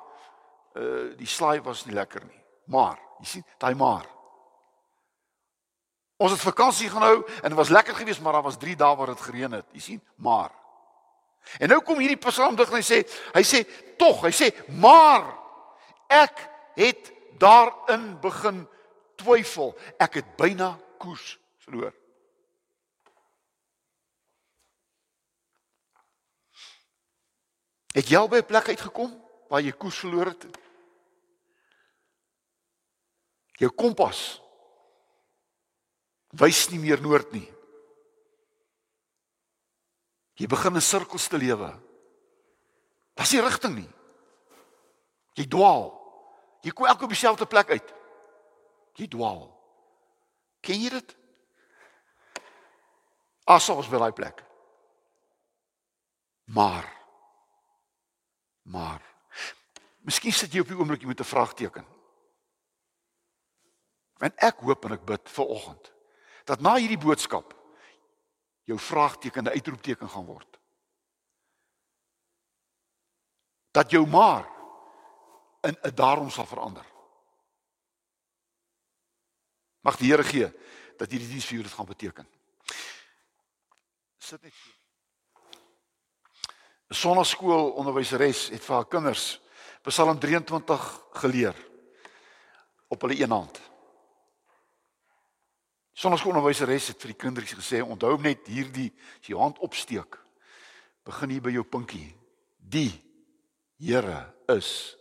uh 0.74 1.14
die 1.18 1.30
slaai 1.30 1.62
was 1.62 1.86
nie 1.86 1.94
lekker 1.94 2.24
nie. 2.26 2.42
Maar, 2.74 2.98
jy 3.22 3.26
sien, 3.26 3.46
daai 3.62 3.76
maar. 3.78 4.08
Ons 6.18 6.34
het 6.34 6.42
vakansie 6.42 6.90
gaan 6.90 7.06
hou 7.06 7.20
en 7.22 7.54
dit 7.54 7.58
was 7.60 7.70
lekker 7.70 7.96
geweest, 7.96 8.22
maar 8.22 8.34
daar 8.34 8.48
was 8.48 8.58
3 8.58 8.76
dae 8.76 8.96
waar 8.98 9.14
dit 9.14 9.22
gereën 9.22 9.52
het. 9.52 9.68
Jy 9.78 9.80
sien, 9.80 10.02
maar. 10.16 10.50
En 11.62 11.70
nou 11.70 11.80
kom 11.86 12.02
hierdie 12.02 12.18
psalmdigter 12.18 12.80
en 12.80 12.82
hy 12.82 12.88
sê, 12.88 13.04
hy 13.36 13.44
sê 13.46 13.62
tog, 14.02 14.24
hy 14.26 14.34
sê, 14.34 14.50
maar 14.74 15.30
ek 16.10 16.42
het 16.80 17.12
daarin 17.40 18.20
begin 18.22 18.68
twyfel. 19.16 19.76
Ek 20.00 20.20
het 20.20 20.36
byna 20.38 20.76
koers 20.98 21.40
verloor. 21.66 21.94
Het 27.96 28.10
jy 28.12 28.18
al 28.20 28.28
by 28.28 28.44
'n 28.44 28.46
plek 28.46 28.68
uitgekom 28.68 29.12
waar 29.48 29.62
jy 29.62 29.72
koers 29.72 30.00
verloor 30.00 30.26
het? 30.26 30.46
Jou 33.56 33.72
kompas 33.72 34.42
wys 36.36 36.70
nie 36.70 36.80
meer 36.80 37.02
noord 37.02 37.32
nie. 37.32 37.48
Jy 40.36 40.48
begin 40.48 40.76
in 40.76 40.82
sirkels 40.82 41.28
te 41.28 41.38
lewe. 41.38 41.72
Dis 43.16 43.32
nie 43.32 43.42
rigting 43.42 43.76
nie. 43.76 43.90
Jy 45.40 45.48
dwaal. 45.48 45.95
Jy 46.66 46.74
kom 46.74 46.90
elke 46.90 47.06
op 47.06 47.14
dieselfde 47.14 47.46
plek 47.46 47.70
uit. 47.70 47.94
Jy 48.98 49.08
dwaal. 49.14 49.46
Ken 50.66 50.82
jy 50.82 50.90
dit? 50.90 51.16
Asof 53.46 53.84
ons 53.84 53.90
by 53.92 54.02
daai 54.02 54.16
plek. 54.18 54.42
Maar 56.50 56.90
maar 58.66 59.04
Miskien 60.06 60.34
sit 60.34 60.54
jy 60.54 60.62
op 60.62 60.70
die 60.70 60.78
oomblik 60.78 61.06
met 61.06 61.20
'n 61.20 61.24
vraagteken. 61.26 61.86
En 64.22 64.32
ek 64.38 64.60
hoop 64.62 64.86
en 64.86 64.92
ek 64.92 65.06
bid 65.06 65.30
vir 65.30 65.46
oggend 65.46 65.94
dat 66.46 66.62
na 66.62 66.76
hierdie 66.76 66.98
boodskap 66.98 67.56
jou 68.64 68.80
vraagteken 68.80 69.44
'n 69.44 69.50
uitroepteken 69.58 70.10
gaan 70.10 70.26
word. 70.26 70.60
Dat 73.72 73.92
jou 73.92 74.08
maar 74.08 74.55
in 75.66 75.78
'n 75.82 75.96
daarom 75.96 76.30
sal 76.30 76.46
verander. 76.46 76.86
Mag 79.82 79.98
die 79.98 80.10
Here 80.12 80.24
gee 80.24 80.52
dat 80.98 81.12
hierdie 81.12 81.30
diens 81.30 81.46
vir 81.46 81.54
jou 81.54 81.64
dit 81.64 81.74
gaan 81.74 81.86
beteken. 81.86 82.28
Sit 84.18 84.42
net 84.42 84.54
hier. 84.54 84.76
'n 86.90 86.94
Sonnaskool 86.94 87.72
onderwyseres 87.72 88.50
het 88.50 88.64
vir 88.64 88.76
haar 88.76 88.88
kinders 88.88 89.42
Psalm 89.86 90.20
23 90.20 91.02
geleer 91.14 91.56
op 92.88 93.02
hulle 93.02 93.22
een 93.22 93.30
hand. 93.30 93.60
Sonnaskoolonderwyseres 95.94 96.88
het 96.92 97.04
vir 97.04 97.14
die 97.14 97.22
kinders 97.22 97.54
gesê, 97.54 97.84
onthou 97.86 98.18
net 98.20 98.50
hierdie 98.50 98.90
as 99.20 99.30
jy 99.30 99.38
hand 99.38 99.62
opsteek, 99.64 100.18
begin 101.06 101.36
hier 101.36 101.44
by 101.46 101.54
jou 101.54 101.64
pinkie. 101.64 102.10
Die 102.58 102.92
Here 103.78 104.34
is 104.50 104.96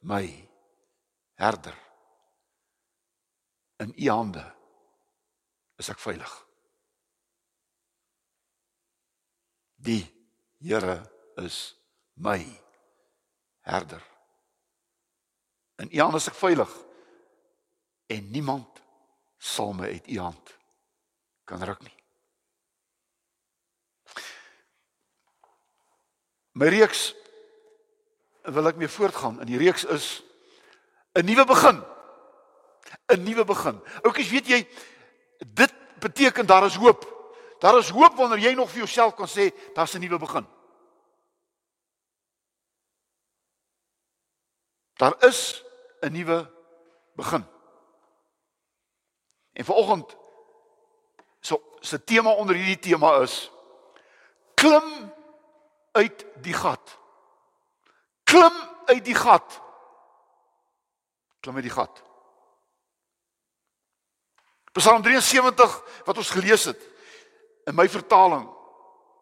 my 0.00 0.48
herder. 1.34 1.74
In 3.76 3.92
u 3.96 4.10
hande 4.10 4.44
is 5.78 5.88
ek 5.88 6.00
veilig. 6.02 6.32
Die 9.76 10.02
Here 10.58 10.96
is 11.38 11.76
my 12.18 12.42
herder. 13.62 14.02
In 15.78 15.92
u 15.92 16.00
hande 16.02 16.18
is 16.18 16.26
ek 16.30 16.38
veilig. 16.38 16.72
En 18.10 18.30
niemand 18.34 18.82
sal 19.38 19.72
my 19.78 19.92
uit 19.94 20.10
u 20.10 20.18
hand 20.18 20.56
kan 21.46 21.62
ruk 21.62 21.80
nie. 21.86 21.94
My 26.58 26.66
reeks 26.74 27.12
wil 28.52 28.66
ek 28.66 28.76
mee 28.76 28.88
voortgaan. 28.88 29.40
In 29.40 29.46
die 29.46 29.58
reeks 29.58 29.84
is 29.84 30.22
'n 31.12 31.24
nuwe 31.24 31.44
begin. 31.44 31.84
'n 33.08 33.22
Nuwe 33.24 33.44
begin. 33.44 33.80
Oukies, 34.02 34.30
weet 34.30 34.46
jy, 34.46 34.68
dit 35.38 35.72
beteken 36.00 36.46
daar 36.46 36.64
is 36.64 36.76
hoop. 36.76 37.06
Daar 37.58 37.78
is 37.78 37.90
hoop 37.90 38.16
wanneer 38.16 38.38
jy 38.38 38.52
nog 38.54 38.70
vir 38.70 38.84
jouself 38.84 39.14
kan 39.14 39.28
sê 39.28 39.50
daar's 39.74 39.94
'n 39.94 40.00
nuwe 40.00 40.18
begin. 40.18 40.46
Daar 44.96 45.14
is 45.24 45.64
'n 46.00 46.12
nuwe 46.12 46.50
begin. 47.14 47.44
En 49.52 49.64
vanoggend 49.64 50.16
so 51.40 51.62
se 51.80 52.04
tema 52.04 52.30
onder 52.30 52.54
hierdie 52.54 52.78
tema 52.78 53.20
is 53.20 53.50
klim 54.54 55.12
uit 55.92 56.26
die 56.42 56.54
gat. 56.54 56.98
Klim 58.28 58.60
uit 58.92 59.04
die 59.04 59.16
gat. 59.16 59.56
Klim 61.40 61.56
uit 61.56 61.66
die 61.66 61.72
gat. 61.72 62.04
Psalm 64.76 65.02
73 65.02 65.80
wat 66.06 66.20
ons 66.20 66.30
gelees 66.30 66.68
het 66.70 66.80
in 67.66 67.76
my 67.76 67.88
vertaling. 67.90 68.46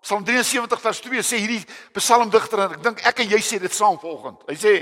Psalm 0.04 0.24
73 0.26 0.82
vers 0.82 1.00
2 1.06 1.22
sê 1.24 1.40
hierdie 1.40 1.62
psalmdigter 1.96 2.66
en 2.66 2.76
ek 2.76 2.82
dink 2.84 3.02
ek 3.08 3.22
en 3.24 3.32
jy 3.34 3.40
sê 3.42 3.60
dit 3.62 3.74
saam 3.74 3.98
vanoggend. 4.02 4.42
Hy 4.50 4.58
sê 4.60 4.74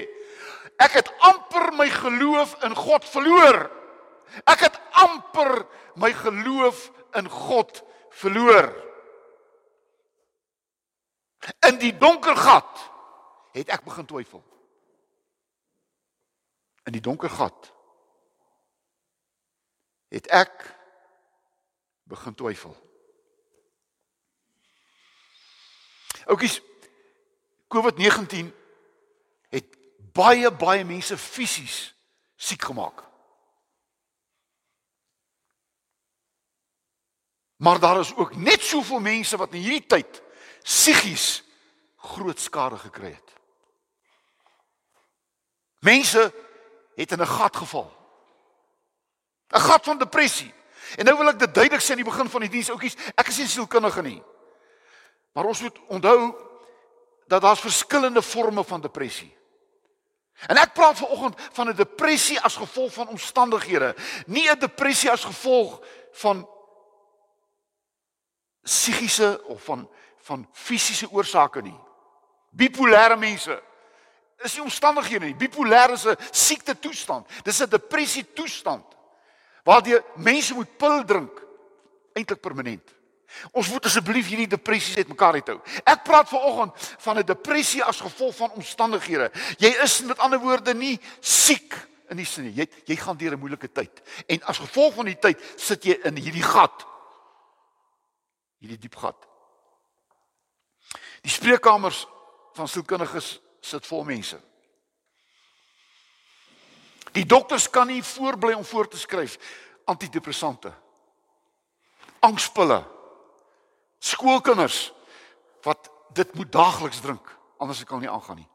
Ek 0.82 0.96
het 0.98 1.10
amper 1.22 1.70
my 1.78 1.86
geloof 1.90 2.56
in 2.66 2.74
God 2.74 3.04
verloor. 3.06 3.60
Ek 4.50 4.64
het 4.66 4.78
amper 5.04 5.62
my 6.00 6.10
geloof 6.18 6.88
in 7.14 7.28
God 7.30 7.78
verloor. 8.18 8.72
In 11.68 11.78
die 11.78 11.92
donker 11.98 12.36
gat 12.36 12.82
het 13.54 13.70
ek 13.70 13.84
begin 13.86 14.06
twyfel. 14.06 14.42
In 16.84 16.92
die 16.92 17.02
donker 17.02 17.30
gat 17.30 17.70
het 20.14 20.26
ek 20.30 20.66
begin 22.10 22.34
twyfel. 22.34 22.74
Oukies 26.30 26.60
COVID-19 27.74 28.50
het 29.54 29.78
baie 30.14 30.50
baie 30.50 30.84
mense 30.86 31.18
fisies 31.18 31.94
siek 32.36 32.62
gemaak. 32.62 33.02
Maar 37.56 37.80
daar 37.80 38.00
is 38.00 38.14
ook 38.14 38.36
net 38.36 38.62
soveel 38.62 39.00
mense 39.00 39.36
wat 39.36 39.54
in 39.54 39.62
hierdie 39.62 39.86
tyd 39.86 40.22
psigies 40.62 41.44
groot 41.96 42.40
skade 42.40 42.76
gekry 42.78 43.14
het. 43.14 43.33
Mense 45.84 46.32
het 46.94 47.12
in 47.12 47.20
'n 47.20 47.26
gat 47.26 47.56
geval. 47.56 47.90
'n 49.48 49.60
Gat 49.60 49.84
van 49.84 49.98
depressie. 49.98 50.54
En 50.96 51.04
nou 51.04 51.16
wil 51.18 51.28
ek 51.28 51.38
dit 51.38 51.54
duidelik 51.54 51.82
sê 51.82 51.90
aan 51.90 52.02
die 52.02 52.10
begin 52.12 52.28
van 52.28 52.40
die 52.40 52.50
diens, 52.50 52.70
oukies, 52.70 52.96
ek 53.14 53.28
is 53.28 53.38
nie 53.38 53.46
sielkundige 53.46 54.02
nie. 54.02 54.22
Maar 55.32 55.44
ons 55.44 55.60
moet 55.60 55.78
onthou 55.88 56.34
dat 57.26 57.42
daar 57.42 57.56
verskillende 57.56 58.22
forme 58.22 58.64
van 58.64 58.80
depressie. 58.80 59.36
En 60.46 60.56
ek 60.56 60.72
praat 60.72 60.98
vanoggend 60.98 61.40
van 61.52 61.68
'n 61.68 61.76
depressie 61.76 62.40
as 62.40 62.56
gevolg 62.56 62.92
van 62.92 63.08
omstandighede, 63.08 63.94
nie 64.26 64.50
'n 64.50 64.58
depressie 64.58 65.10
as 65.10 65.24
gevolg 65.24 65.80
van 66.12 66.48
psigiese 68.62 69.40
of 69.44 69.64
van 69.64 69.90
van 70.24 70.48
fisiese 70.52 71.10
oorsake 71.10 71.62
nie. 71.62 71.80
Bipolêre 72.50 73.16
mense 73.16 73.62
is 74.44 74.54
nie 74.54 74.62
omstandighede 74.62 75.26
nie. 75.26 75.34
Bipolêr 75.34 75.92
is 75.92 76.06
'n 76.06 76.16
siekte 76.30 76.78
toestand. 76.78 77.26
Dis 77.42 77.60
'n 77.60 77.68
depressie 77.68 78.32
toestand 78.32 78.84
waardeur 79.64 80.04
mense 80.20 80.54
moet 80.54 80.76
pil 80.76 81.04
drink 81.04 81.40
eintlik 82.14 82.42
permanent. 82.44 82.92
Ons 83.50 83.72
moet 83.72 83.88
asseblief 83.88 84.28
hierdie 84.30 84.50
depressies 84.52 85.00
uitmekaar 85.02 85.40
uithou. 85.40 85.56
Ek 85.82 86.04
praat 86.06 86.28
vanoggend 86.30 86.76
van 87.02 87.18
'n 87.18 87.26
depressie 87.26 87.82
as 87.82 88.00
gevolg 88.00 88.36
van 88.36 88.50
omstandighede. 88.50 89.30
Jy 89.58 89.72
is 89.82 90.02
met 90.02 90.18
ander 90.18 90.38
woorde 90.38 90.74
nie 90.74 91.00
siek 91.20 91.74
in 92.10 92.16
die 92.16 92.26
sin 92.26 92.44
nie. 92.44 92.54
Jy 92.54 92.68
jy 92.84 92.96
gaan 92.96 93.16
deur 93.16 93.32
'n 93.32 93.40
moeilike 93.40 93.72
tyd. 93.72 94.02
En 94.28 94.42
as 94.42 94.58
gevolg 94.58 94.94
van 94.94 95.06
die 95.06 95.18
tyd 95.18 95.40
sit 95.56 95.84
jy 95.84 95.98
in 96.04 96.16
hierdie 96.16 96.42
gat. 96.42 96.86
Hierdie 98.60 98.78
diep 98.78 98.96
gat. 98.96 99.26
Die 101.22 101.30
spreekkamers 101.30 102.06
van 102.54 102.68
sielkundiges 102.68 103.40
sit 103.64 103.86
vol 103.86 104.04
mense. 104.04 104.40
Die 107.14 107.26
dokters 107.26 107.68
kan 107.70 107.86
nie 107.86 108.02
voorbly 108.02 108.52
om 108.52 108.64
voor 108.64 108.88
te 108.88 108.98
skryf 108.98 109.38
antidepressante. 109.84 110.72
Angspille 112.24 112.82
skoolkinders 114.04 114.92
wat 115.64 115.88
dit 116.12 116.34
moet 116.34 116.52
daagliks 116.52 117.00
drink 117.00 117.32
anders 117.64 117.84
kan 117.84 118.00
nie 118.00 118.10
aangaan 118.10 118.42
nie. 118.42 118.48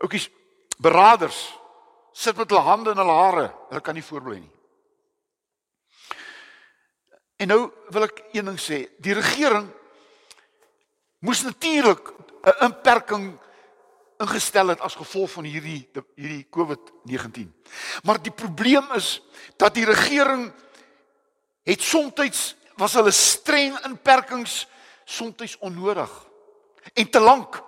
Oukies 0.00 0.30
beraders 0.80 1.40
sit 2.12 2.36
met 2.36 2.48
hulle 2.50 2.64
hande 2.64 2.94
in 2.94 3.00
hulle 3.00 3.16
hare, 3.16 3.44
hulle 3.68 3.82
kan 3.84 3.94
nie 3.94 4.04
voorbly 4.04 4.38
nie. 4.40 4.52
En 7.40 7.52
nou 7.52 7.60
wil 7.92 8.06
ek 8.08 8.22
een 8.32 8.50
ding 8.50 8.58
sê, 8.60 8.82
die 9.00 9.16
regering 9.16 9.68
moes 11.24 11.42
natuurlik 11.44 12.12
'n 12.44 12.64
inperking 12.64 13.38
ingestel 14.20 14.72
het 14.72 14.80
as 14.84 14.96
gevolg 14.98 15.30
van 15.30 15.46
hierdie 15.48 15.88
hierdie 16.14 16.46
COVID-19. 16.52 17.48
Maar 18.04 18.20
die 18.22 18.34
probleem 18.34 18.86
is 18.96 19.20
dat 19.56 19.74
die 19.74 19.86
regering 19.88 20.50
het 21.64 21.82
soms 21.82 22.56
was 22.76 22.96
hulle 22.96 23.12
streng 23.12 23.76
inperkings 23.84 24.66
soms 25.04 25.56
onnodig 25.58 26.10
en 26.94 27.10
te 27.10 27.20
lank. 27.20 27.62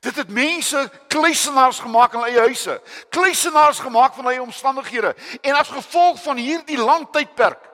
Dit 0.00 0.16
het 0.16 0.28
mense 0.28 0.90
kluisenaars 1.08 1.78
gemaak 1.78 2.12
in 2.12 2.20
hulle 2.20 2.30
eie 2.30 2.46
huise, 2.46 2.80
kluisenaars 3.10 3.78
gemaak 3.78 4.14
van 4.14 4.28
hulle 4.28 4.42
omstandighede 4.42 5.14
en 5.40 5.56
as 5.58 5.68
gevolg 5.68 6.22
van 6.22 6.36
hierdie 6.36 6.78
lang 6.78 7.08
tydperk 7.12 7.68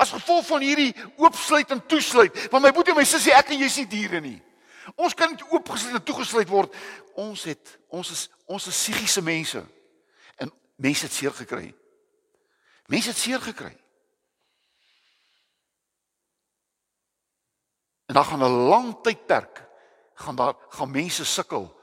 as 0.00 0.14
gevolg 0.16 0.46
van 0.48 0.62
hierdie 0.64 0.94
oopsluit 1.20 1.70
en 1.74 1.82
toesluit, 1.86 2.46
want 2.52 2.64
my 2.64 2.72
boetie 2.72 2.94
en 2.94 3.00
my 3.00 3.04
sussie, 3.04 3.34
ek 3.36 3.52
en 3.52 3.60
jy 3.60 3.68
is 3.68 3.76
nie 3.82 3.90
diere 3.90 4.22
nie. 4.24 4.38
Ons 4.94 5.14
kan 5.14 5.30
nie 5.30 5.50
oopgesluit 5.50 5.94
en 5.94 6.02
toegesluit 6.02 6.48
word. 6.48 6.74
Ons 7.14 7.44
het 7.44 7.78
ons 7.88 8.10
is 8.10 8.28
ons 8.50 8.66
is 8.66 8.80
psigiese 8.82 9.22
mense. 9.22 9.62
En 10.36 10.52
mense 10.76 11.06
het 11.06 11.14
seer 11.14 11.32
gekry. 11.32 11.74
Mense 12.86 13.12
het 13.12 13.18
seer 13.18 13.40
gekry. 13.40 13.76
En 18.06 18.14
dan 18.14 18.24
gaan 18.24 18.42
'n 18.42 18.66
lang 18.68 19.02
tydperk 19.02 19.68
gaan 20.14 20.36
daar 20.36 20.54
gaan 20.68 20.90
mense 20.90 21.24
sukkel 21.24 21.80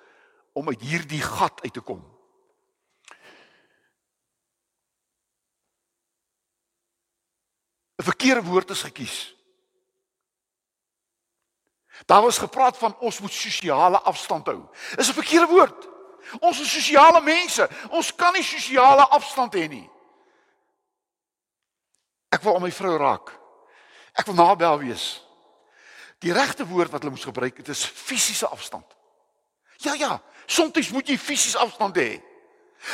om 0.54 0.67
uit 0.67 0.82
hierdie 0.82 1.22
gat 1.22 1.62
uit 1.62 1.74
te 1.74 1.82
kom. 1.82 2.17
Verkeerde 7.96 8.43
woord 8.43 8.70
is 8.70 8.82
gekies. 8.82 9.37
Daar 12.05 12.21
was 12.21 12.38
gepraat 12.38 12.77
van 12.77 12.95
ons 12.99 13.19
moet 13.19 13.33
sosiale 13.33 13.99
afstand 13.99 14.45
hou. 14.45 14.62
Is 14.95 15.10
'n 15.10 15.13
verkeerde 15.13 15.47
woord. 15.47 15.88
Ons 16.39 16.60
is 16.60 16.71
sosiale 16.71 17.21
mense. 17.21 17.69
Ons 17.89 18.15
kan 18.15 18.33
nie 18.33 18.43
sosiale 18.43 19.07
afstand 19.07 19.53
hê 19.53 19.67
nie. 19.67 19.89
Ek 22.29 22.41
wil 22.41 22.55
aan 22.55 22.62
my 22.62 22.71
vrou 22.71 22.97
raak. 22.97 23.31
Ek 24.13 24.25
wil 24.25 24.36
nabel 24.36 24.79
wees. 24.79 25.23
Die 26.19 26.33
regte 26.33 26.65
woord 26.67 26.91
wat 26.91 27.01
hulle 27.01 27.13
moes 27.13 27.27
gebruik, 27.27 27.55
dit 27.55 27.67
is 27.67 27.86
fisiese 27.86 28.47
afstand. 28.47 28.95
Ja 29.86 29.93
ja, 29.93 30.21
soms 30.45 30.89
moet 30.89 31.07
jy 31.07 31.17
fisies 31.17 31.55
afstand 31.55 31.97
hê. 31.97 32.21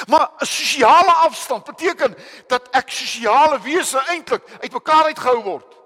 Maar 0.07 0.31
'n 0.39 0.45
sosiale 0.45 1.11
afstand 1.11 1.63
beteken 1.63 2.15
dat 2.47 2.69
ek 2.71 2.89
sosiale 2.89 3.59
wese 3.59 3.99
eintlik 4.07 4.43
uitmekaar 4.61 5.05
uitgehou 5.05 5.43
word. 5.43 5.79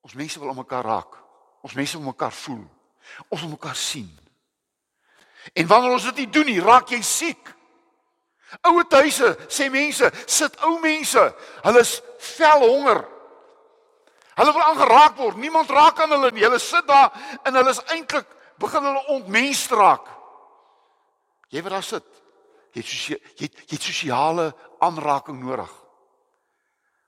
Ons 0.00 0.14
mense 0.14 0.40
wil 0.40 0.54
mekaar 0.54 0.84
raak. 0.84 1.23
Ons 1.64 1.76
mense 1.76 1.96
wil 1.96 2.10
mekaar 2.10 2.32
voel. 2.32 2.62
Ons 3.32 3.44
wil 3.44 3.54
mekaar 3.56 3.76
sien. 3.76 4.10
En 5.52 5.66
wanneer 5.68 5.96
ons 5.96 6.08
dit 6.10 6.22
nie 6.22 6.30
doen 6.32 6.48
nie, 6.48 6.60
raak 6.60 6.92
jy 6.92 7.00
siek. 7.04 7.50
Ouer 8.68 8.86
huise, 9.00 9.32
sê 9.50 9.66
mense, 9.72 10.08
sit 10.30 10.56
ou 10.62 10.76
mense, 10.82 11.22
hulle 11.64 11.82
is 11.82 11.96
vel 12.36 12.62
honger. 12.62 13.00
Hulle 14.34 14.52
wil 14.54 14.66
aangeraak 14.66 15.16
word. 15.18 15.38
Niemand 15.38 15.70
raak 15.70 16.00
aan 16.02 16.12
hulle 16.14 16.30
nie. 16.34 16.42
Hulle 16.42 16.58
sit 16.62 16.86
daar 16.86 17.14
en 17.46 17.54
hulle 17.54 17.70
is 17.70 17.82
eintlik 17.94 18.28
begin 18.62 18.86
hulle 18.88 19.02
ontmens 19.14 19.66
raak. 19.70 20.08
Jy 21.54 21.62
wat 21.62 21.76
daar 21.76 21.86
sit. 21.86 22.06
Jy 22.74 22.82
het 22.82 22.92
jy 23.38 23.46
het, 23.46 23.58
jy 23.70 23.76
het 23.76 23.86
sosiale 23.86 24.48
aanraking 24.82 25.38
nodig. 25.38 25.70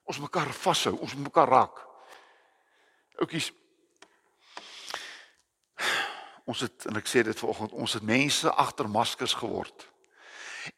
Ons 0.06 0.22
mekaar 0.22 0.52
vashou, 0.54 0.94
ons 1.02 1.16
mekaar 1.18 1.50
raak. 1.50 1.80
Oukies. 3.18 3.50
Ons 6.46 6.62
het 6.62 6.86
en 6.86 6.96
ek 6.96 7.08
sê 7.10 7.24
dit 7.26 7.38
vanoggend, 7.38 7.72
ons 7.74 7.92
het 7.98 8.02
mense 8.06 8.50
agter 8.50 8.88
maskers 8.88 9.34
geword. 9.34 9.88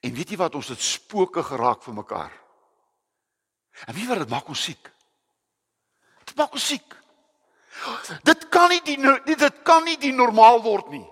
En 0.01 0.15
weet 0.15 0.33
jy 0.33 0.39
wat 0.41 0.55
ons 0.57 0.71
het 0.73 0.81
spooke 0.81 1.43
geraak 1.45 1.83
vir 1.85 1.97
mekaar. 1.97 2.33
En 3.87 3.95
wie 3.95 4.09
wat 4.09 4.25
dit 4.25 4.33
maak 4.33 4.49
ons 4.49 4.63
siek? 4.65 4.91
Dit 6.25 6.37
maak 6.37 6.57
ons 6.57 6.67
siek. 6.73 6.97
Dit 8.27 8.49
kan 8.53 8.73
nie 8.73 8.81
die 8.85 8.97
dit 9.37 9.63
kan 9.63 9.85
nie 9.85 9.97
die 10.01 10.13
normaal 10.13 10.63
word 10.65 10.89
nie. 10.91 11.05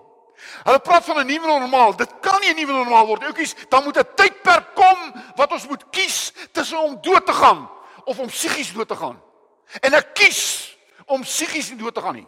Hulle 0.65 0.79
praat 0.83 1.05
van 1.05 1.21
'n 1.21 1.27
nuwe 1.27 1.47
normaal. 1.47 1.95
Dit 1.95 2.19
kan 2.21 2.41
nie 2.41 2.49
'n 2.49 2.55
nuwe 2.55 2.73
normaal 2.73 3.07
word 3.07 3.21
nie. 3.21 3.29
Oukies, 3.29 3.55
dan 3.69 3.83
moet 3.83 3.97
'n 3.97 4.13
tydperk 4.15 4.75
kom 4.75 4.97
wat 5.35 5.51
ons 5.51 5.67
moet 5.67 5.89
kies 5.89 6.33
tussen 6.51 6.77
om 6.77 7.01
dood 7.01 7.25
te 7.25 7.33
gaan 7.33 7.69
of 8.05 8.19
om 8.19 8.27
psigies 8.27 8.73
dood 8.73 8.87
te 8.87 8.95
gaan. 8.95 9.21
En 9.81 9.93
ek 9.93 10.13
kies 10.13 10.75
om 11.05 11.21
psigies 11.21 11.77
dood 11.77 11.93
te 11.93 12.01
gaan 12.01 12.15
nie. 12.15 12.27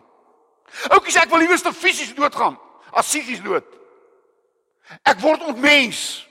Oukies, 0.89 1.15
ek 1.15 1.29
wil 1.29 1.39
liewer 1.43 1.73
fisies 1.73 2.13
dood 2.15 2.35
gaan 2.35 2.57
as 2.91 3.07
psigies 3.07 3.41
dood. 3.41 3.65
Ek 5.05 5.19
word 5.21 5.43
ontmens. 5.45 6.27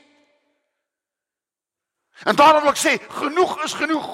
En 2.27 2.37
daarom 2.37 2.65
wil 2.65 2.73
ek 2.73 2.81
sê, 2.81 2.97
genoeg 3.21 3.55
is 3.63 3.77
genoeg. 3.79 4.09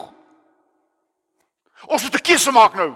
Ons 1.88 2.02
moet 2.02 2.14
'n 2.14 2.26
keuse 2.28 2.52
maak 2.52 2.74
nou. 2.74 2.92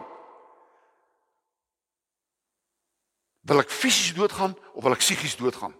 Wil 3.41 3.61
ek 3.61 3.71
fisies 3.71 4.14
doodgaan 4.14 4.57
of 4.73 4.83
wil 4.83 4.93
ek 4.93 4.99
psigies 4.99 5.37
doodgaan? 5.37 5.75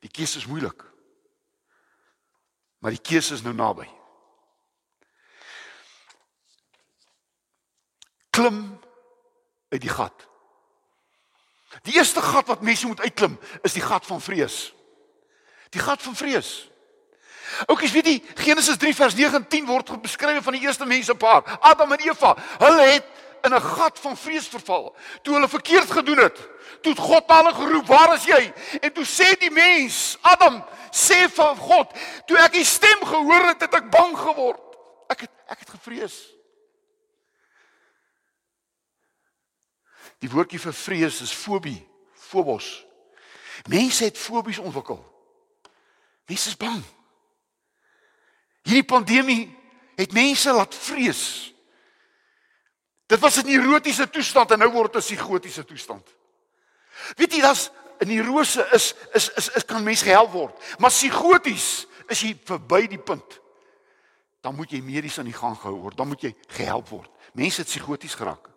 Die 0.00 0.10
keuse 0.10 0.38
is 0.38 0.46
moeilik. 0.46 0.84
Maar 2.78 2.90
die 2.90 3.00
keuse 3.00 3.34
is 3.34 3.42
nou 3.42 3.54
naby. 3.54 3.88
Klim 8.30 8.80
uit 9.68 9.80
die 9.80 9.92
gat. 9.92 10.31
Die 11.82 11.94
eerste 11.96 12.22
gat 12.22 12.46
wat 12.46 12.62
mense 12.62 12.86
moet 12.86 13.00
uitklim, 13.00 13.38
is 13.62 13.72
die 13.72 13.82
gat 13.82 14.06
van 14.06 14.20
vrees. 14.20 14.74
Die 15.70 15.80
gat 15.80 16.02
van 16.02 16.16
vrees. 16.16 16.68
Oukies, 17.66 17.92
weet 17.92 18.06
jy, 18.06 18.16
Genesis 18.34 18.76
3 18.80 18.94
vers 18.96 19.14
9 19.14 19.40
en 19.40 19.48
10 19.48 19.66
word 19.68 19.92
beskryf 20.02 20.44
van 20.44 20.56
die 20.56 20.62
eerste 20.64 20.86
mensepaar, 20.88 21.42
Adam 21.60 21.92
en 21.92 22.04
Eva. 22.06 22.36
Hulle 22.58 22.86
het 22.94 23.08
in 23.42 23.54
'n 23.54 23.60
gat 23.60 23.98
van 23.98 24.16
vrees 24.16 24.46
verval 24.48 24.96
toe 25.22 25.34
hulle 25.34 25.48
verkeerd 25.48 25.90
gedoen 25.90 26.18
het. 26.18 26.38
Toe 26.82 26.94
God 26.96 27.24
hulle 27.26 27.54
geroep, 27.54 27.86
"Waar 27.86 28.14
is 28.14 28.24
jy?" 28.24 28.52
En 28.80 28.92
toe 28.92 29.04
sê 29.04 29.38
die 29.38 29.50
mens, 29.50 30.18
Adam, 30.20 30.64
sê 30.90 31.28
vir 31.28 31.56
God, 31.56 31.92
"Toe 32.26 32.38
ek 32.38 32.52
die 32.52 32.64
stem 32.64 32.98
gehoor 33.04 33.46
het, 33.46 33.60
het 33.60 33.74
ek 33.74 33.90
bang 33.90 34.18
geword. 34.18 34.60
Ek 35.08 35.20
het 35.20 35.30
ek 35.48 35.58
het 35.58 35.70
gevrees." 35.70 36.41
Die 40.22 40.30
woordjie 40.30 40.60
vir 40.62 40.74
vrees 40.76 41.20
is 41.24 41.34
fobie, 41.34 41.80
phobos. 42.14 42.84
Mense 43.70 44.06
het 44.06 44.18
fobies 44.18 44.60
ontwikkel. 44.62 45.00
Mense 46.30 46.52
is 46.52 46.58
bang. 46.58 46.82
Hierdie 48.62 48.86
pandemie 48.86 49.50
het 49.98 50.14
mense 50.14 50.52
laat 50.54 50.74
vrees. 50.74 51.50
Dit 53.10 53.20
was 53.20 53.36
'n 53.36 53.46
neurotiese 53.46 54.10
toestand 54.10 54.50
en 54.50 54.58
nou 54.58 54.70
word 54.72 54.92
dit 54.92 55.02
'n 55.02 55.06
psigotiese 55.06 55.64
toestand. 55.64 56.06
Weet 57.16 57.32
jy 57.32 57.40
dat's 57.40 57.70
'n 58.00 58.06
neurose 58.06 58.68
is 58.72 58.94
is 59.12 59.28
is 59.28 59.48
is 59.48 59.64
kan 59.64 59.82
mens 59.82 60.02
gehelp 60.02 60.30
word, 60.30 60.54
maar 60.78 60.90
psigoties 60.90 61.86
is 62.08 62.20
jy 62.20 62.38
verby 62.44 62.86
die 62.86 63.02
punt. 63.02 63.40
Dan 64.40 64.54
moet 64.54 64.70
jy 64.70 64.80
medies 64.80 65.18
aan 65.18 65.24
die 65.24 65.38
gang 65.38 65.56
gehou 65.56 65.80
word, 65.80 65.96
dan 65.96 66.08
moet 66.08 66.20
jy 66.20 66.34
gehelp 66.46 66.88
word. 66.88 67.10
Mense 67.32 67.60
het 67.60 67.68
psigoties 67.68 68.14
geraak. 68.14 68.51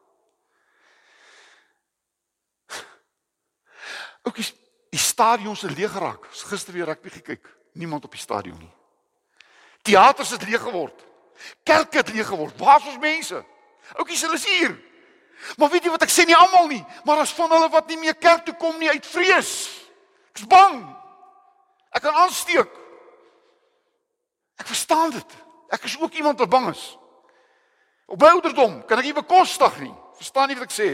Ook 4.26 4.36
die, 4.36 4.48
die 4.90 5.00
stadions 5.00 5.62
het 5.62 5.78
leeg 5.78 5.92
geraak. 5.92 6.26
Gister 6.50 6.74
weer 6.74 6.90
rugby 6.90 7.10
gekyk, 7.10 7.46
niemand 7.78 8.06
op 8.06 8.12
die 8.12 8.22
stadion 8.22 8.58
nie. 8.58 8.72
Teaters 9.86 10.34
het 10.34 10.48
leeg 10.48 10.62
geword. 10.62 11.06
Kerke 11.64 11.98
het 11.98 12.14
leeg 12.14 12.28
geword. 12.28 12.58
Waar 12.58 12.80
is 12.82 12.88
ons 12.94 12.98
mense? 13.04 13.44
Oukies, 13.94 14.22
hulle 14.26 14.40
is 14.40 14.46
hier. 14.50 14.74
Maar 15.58 15.70
weet 15.70 15.86
jy 15.86 15.92
wat 15.94 16.06
ek 16.08 16.14
sê 16.14 16.26
nie 16.26 16.38
almal 16.38 16.70
nie, 16.72 16.82
maar 17.06 17.22
as 17.22 17.34
van 17.36 17.52
hulle 17.52 17.68
wat 17.70 17.90
nie 17.92 18.00
meer 18.02 18.16
kerk 18.18 18.46
toe 18.48 18.56
kom 18.58 18.80
nie 18.80 18.90
uit 18.90 19.06
vrees. 19.06 19.52
Ek's 20.34 20.48
bang. 20.50 20.80
Ek 21.96 22.02
kan 22.04 22.18
aansteek. 22.24 22.72
Ek 24.58 24.72
verstaan 24.72 25.14
dit. 25.14 25.36
Ek 25.76 25.86
is 25.86 26.00
ook 26.00 26.18
iemand 26.18 26.40
wat 26.40 26.50
bang 26.50 26.72
is. 26.72 26.84
Op 28.10 28.22
my 28.22 28.32
ouderdom 28.38 28.80
kan 28.88 29.02
ek 29.02 29.10
nie 29.10 29.18
bekostig 29.18 29.80
nie. 29.84 29.94
Verstaan 30.18 30.50
nie 30.50 30.58
wat 30.58 30.70
ek 30.70 30.76
sê? 30.76 30.90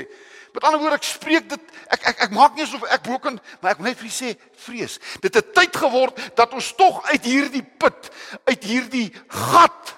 Met 0.54 0.64
ander 0.64 0.80
woorde, 0.80 0.98
ek 1.00 1.08
spreek 1.08 1.48
dit 1.50 1.76
ek 1.96 2.08
ek 2.12 2.24
ek 2.28 2.34
maak 2.36 2.56
nie 2.56 2.66
asof 2.66 2.84
ek 2.92 3.06
boken, 3.08 3.38
maar 3.62 3.72
ek 3.72 3.80
wil 3.80 3.88
net 3.88 4.00
vir 4.00 4.10
julle 4.10 4.18
sê 4.18 4.56
vrees. 4.66 4.98
Dit 5.24 5.38
het 5.40 5.54
tyd 5.56 5.78
geword 5.80 6.20
dat 6.36 6.52
ons 6.54 6.72
tog 6.76 7.00
uit 7.08 7.28
hierdie 7.28 7.64
put, 7.64 8.10
uit 8.50 8.68
hierdie 8.68 9.08
gat 9.28 9.94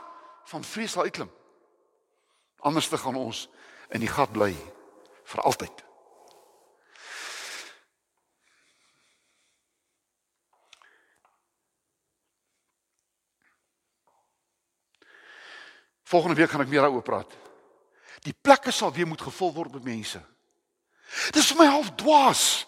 van 0.54 0.66
vrees 0.68 0.94
sal 0.94 1.10
uitklim. 1.10 1.32
Anders 2.62 2.90
te 2.90 2.98
gaan 3.02 3.18
ons 3.18 3.48
in 3.94 4.04
die 4.04 4.12
gat 4.12 4.32
bly 4.34 4.54
vir 5.34 5.42
altyd. 5.42 5.82
Volgende 16.14 16.38
week 16.38 16.52
gaan 16.54 16.62
ek 16.62 16.70
meer 16.70 16.86
daaroor 16.86 17.02
praat. 17.02 17.32
Die 18.22 18.36
plekke 18.38 18.72
sal 18.72 18.94
weer 18.94 19.10
moet 19.10 19.22
gevul 19.22 19.50
word 19.56 19.74
met 19.74 19.88
mense. 19.88 20.22
Dis 21.32 21.52
vir 21.52 21.64
my 21.64 21.70
half 21.72 21.92
dwaas. 22.00 22.66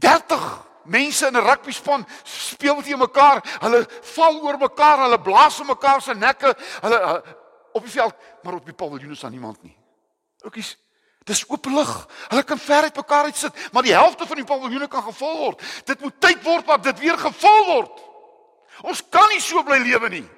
30 0.00 0.68
mense 0.84 1.26
in 1.26 1.36
'n 1.36 1.44
rugbyspan 1.44 2.06
speel 2.22 2.74
met 2.74 2.96
mekaar. 2.96 3.58
Hulle 3.60 3.86
val 4.02 4.40
oor 4.40 4.58
mekaar, 4.58 4.98
hulle 4.98 5.20
blaas 5.20 5.60
op 5.60 5.66
mekaar 5.66 6.02
se 6.02 6.14
nekke. 6.14 6.56
Hulle, 6.80 6.98
hulle 6.98 7.24
op 7.72 7.82
die 7.82 7.90
veld, 7.90 8.14
maar 8.42 8.54
op 8.54 8.64
die 8.64 8.74
paviljoen 8.74 9.10
is 9.10 9.20
daar 9.20 9.30
niemand 9.30 9.62
nie. 9.62 9.76
Oukies, 10.40 10.76
dis 11.24 11.44
oop 11.48 11.66
lig. 11.66 12.06
Hulle 12.28 12.42
kan 12.42 12.58
ver 12.58 12.82
uit 12.82 12.96
mekaar 12.96 13.24
uit 13.24 13.36
sit, 13.36 13.72
maar 13.72 13.82
die 13.82 13.92
helfte 13.92 14.26
van 14.26 14.36
die 14.36 14.44
paviljoene 14.44 14.88
kan 14.88 15.02
gevul 15.02 15.36
word. 15.36 15.62
Dit 15.84 16.00
moet 16.00 16.20
tyd 16.20 16.42
word 16.42 16.66
dat 16.66 16.82
dit 16.82 16.98
weer 16.98 17.18
gevul 17.18 17.64
word. 17.64 18.00
Ons 18.82 19.02
kan 19.10 19.28
nie 19.28 19.40
so 19.40 19.62
bly 19.62 19.78
lewe 19.78 20.08
nie. 20.08 20.28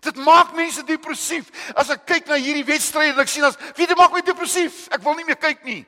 Dit 0.00 0.16
maak 0.16 0.52
mense 0.52 0.82
depressief. 0.82 1.72
As 1.74 1.90
ek 1.90 2.04
kyk 2.06 2.26
na 2.26 2.34
hierdie 2.34 2.64
wedstryd 2.64 3.14
en 3.14 3.20
ek 3.20 3.28
sien 3.28 3.44
as 3.44 3.58
wie 3.76 3.86
dit 3.86 3.96
maak 3.96 4.12
my 4.12 4.20
depressief. 4.20 4.88
Ek 4.90 5.02
wil 5.02 5.14
nie 5.14 5.24
meer 5.24 5.38
kyk 5.38 5.64
nie 5.64 5.86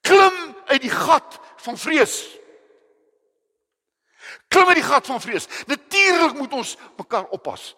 klim 0.00 0.54
uit 0.70 0.82
die 0.82 0.92
gat 0.92 1.38
van 1.64 1.78
vrees. 1.78 2.16
Klim 4.48 4.70
uit 4.72 4.80
die 4.80 4.86
gat 4.86 5.06
van 5.06 5.20
vrees. 5.20 5.48
Natuurlik 5.66 6.34
moet 6.38 6.52
ons 6.52 6.76
mekaar 6.96 7.28
oppas. 7.34 7.74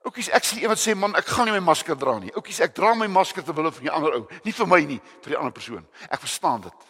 Oukies, 0.00 0.30
ek 0.32 0.46
sien 0.48 0.62
iemand 0.62 0.80
sê 0.80 0.94
man, 0.96 1.12
ek 1.18 1.28
gaan 1.28 1.48
nie 1.48 1.54
my 1.58 1.64
masker 1.64 1.96
dra 1.98 2.14
nie. 2.18 2.32
Oukies, 2.32 2.62
ek 2.64 2.72
dra 2.76 2.94
my 2.96 3.08
masker 3.12 3.44
ter 3.44 3.56
wille 3.56 3.72
van 3.76 3.84
die 3.84 3.92
ander 3.92 4.16
ou, 4.16 4.22
nie 4.46 4.54
vir 4.56 4.68
my 4.68 4.80
nie, 4.88 5.00
vir 5.20 5.34
die 5.34 5.36
ander 5.36 5.52
persoon. 5.52 5.84
Ek 6.08 6.22
verstaan 6.22 6.64
dit. 6.64 6.86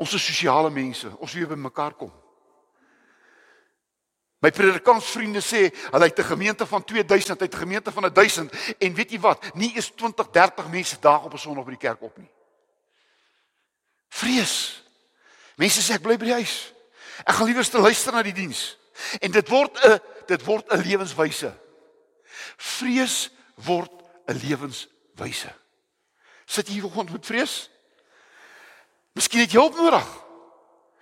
Ons 0.00 0.16
is 0.16 0.26
sosiale 0.26 0.72
mense. 0.74 1.10
Ons 1.20 1.36
wil 1.38 1.46
by 1.52 1.58
mekaar 1.60 1.94
kom. 1.94 2.10
My 4.40 4.48
predikantsvriende 4.50 5.42
sê 5.44 5.68
hulle 5.92 6.04
het 6.08 6.18
'n 6.18 6.32
gemeente 6.32 6.66
van 6.66 6.84
2000, 6.84 7.40
uit 7.40 7.54
'n 7.54 7.58
gemeente 7.58 7.92
van 7.92 8.12
1000 8.12 8.52
en 8.78 8.94
weet 8.94 9.10
jy 9.10 9.20
wat? 9.20 9.54
Nie 9.54 9.74
is 9.74 9.92
20, 9.94 10.30
30 10.30 10.68
mense 10.68 10.96
daag 11.00 11.24
op 11.24 11.32
'n 11.32 11.38
Sondag 11.38 11.64
by 11.64 11.70
die 11.70 11.78
kerk 11.88 12.02
op 12.02 12.16
nie. 12.16 12.30
Vrees. 14.08 14.82
Mense 15.56 15.80
sê 15.80 15.94
ek 15.94 16.02
bly 16.02 16.16
by 16.16 16.24
die 16.24 16.32
huis. 16.32 16.72
Ek 17.24 17.34
gaan 17.34 17.46
liewer 17.46 17.68
te 17.68 17.78
luister 17.78 18.12
na 18.12 18.22
die 18.22 18.32
diens. 18.32 18.78
En 19.20 19.30
dit 19.30 19.48
word 19.48 19.84
'n 19.84 20.00
dit 20.26 20.44
word 20.44 20.72
'n 20.72 20.82
lewenswyse. 20.82 21.52
Vrees 22.56 23.30
word 23.54 23.92
'n 24.26 24.38
lewenswyse. 24.38 25.52
Sit 26.46 26.68
jy 26.68 26.80
vanoggend 26.80 27.12
met 27.12 27.26
vrees? 27.26 27.70
Miskien 29.12 29.40
het 29.40 29.52
jy 29.52 29.58
hulp 29.58 29.76
nodig. 29.76 30.06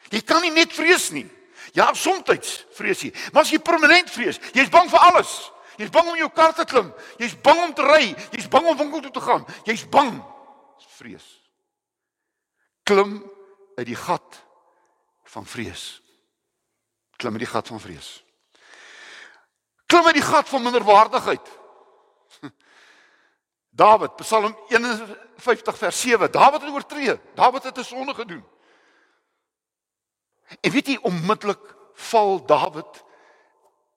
Jy 0.09 0.21
kan 0.21 0.43
nie 0.43 0.51
net 0.51 0.73
vrees 0.73 1.11
nie. 1.11 1.38
Ja, 1.73 1.95
soms 1.95 2.67
vrees 2.77 3.01
jy. 3.01 3.13
Maar 3.33 3.43
as 3.43 3.51
jy 3.51 3.59
permanent 3.59 4.11
vrees, 4.11 4.41
jy's 4.53 4.71
bang 4.73 4.91
vir 4.91 4.99
alles. 4.99 5.53
Jy's 5.79 5.93
bang 5.95 6.09
om 6.11 6.17
jou 6.19 6.29
kar 6.35 6.55
te 6.55 6.65
klim. 6.67 6.91
Jy's 7.19 7.37
bang 7.43 7.61
om 7.63 7.75
te 7.75 7.85
ry. 7.87 8.11
Jy's 8.35 8.49
bang 8.51 8.67
om 8.67 8.77
winkel 8.77 9.01
toe 9.01 9.13
te 9.15 9.23
gaan. 9.23 9.45
Jy's 9.65 9.85
bang. 9.89 10.17
Dis 10.79 10.95
vrees. 10.99 11.27
Klim 12.83 13.21
uit 13.77 13.87
die 13.87 13.99
gat 13.99 14.41
van 15.31 15.47
vrees. 15.47 16.01
Klim 17.17 17.39
uit 17.39 17.45
die 17.45 17.51
gat 17.51 17.71
van 17.71 17.81
vrees. 17.81 18.09
Klim 19.87 20.11
uit 20.11 20.19
die 20.19 20.27
gat 20.27 20.51
van 20.51 20.67
minderwaardigheid. 20.67 21.55
Dawid, 23.83 24.17
Psalm 24.17 24.57
51 24.69 25.79
vers 25.79 26.01
7. 26.01 26.33
Dawid 26.33 26.63
het 26.63 26.75
oortree. 26.75 27.19
Dawid 27.39 27.71
het 27.71 27.79
'n 27.79 27.85
sonde 27.85 28.15
gedoen. 28.15 28.45
En 30.61 30.71
weet 30.71 30.87
jy 30.87 30.99
onmiddellik 31.03 31.75
val 31.95 32.45
Dawid 32.47 33.05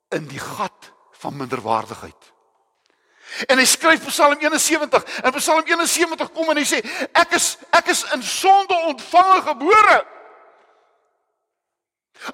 in 0.10 0.28
die 0.28 0.40
gat 0.40 0.92
van 1.22 1.38
minderwaardigheid. 1.38 2.32
En 3.48 3.58
hy 3.58 3.66
skryf 3.66 4.04
Psalm 4.06 4.40
71. 4.40 5.06
En 5.22 5.32
Psalm 5.38 5.64
71 5.66 6.32
kom 6.32 6.50
en 6.52 6.60
hy 6.60 6.66
sê 6.68 6.82
ek 7.16 7.38
is 7.38 7.54
ek 7.72 7.94
is 7.94 8.04
in 8.16 8.24
sonde 8.26 8.76
ontvange 8.92 9.40
gebore. 9.46 10.02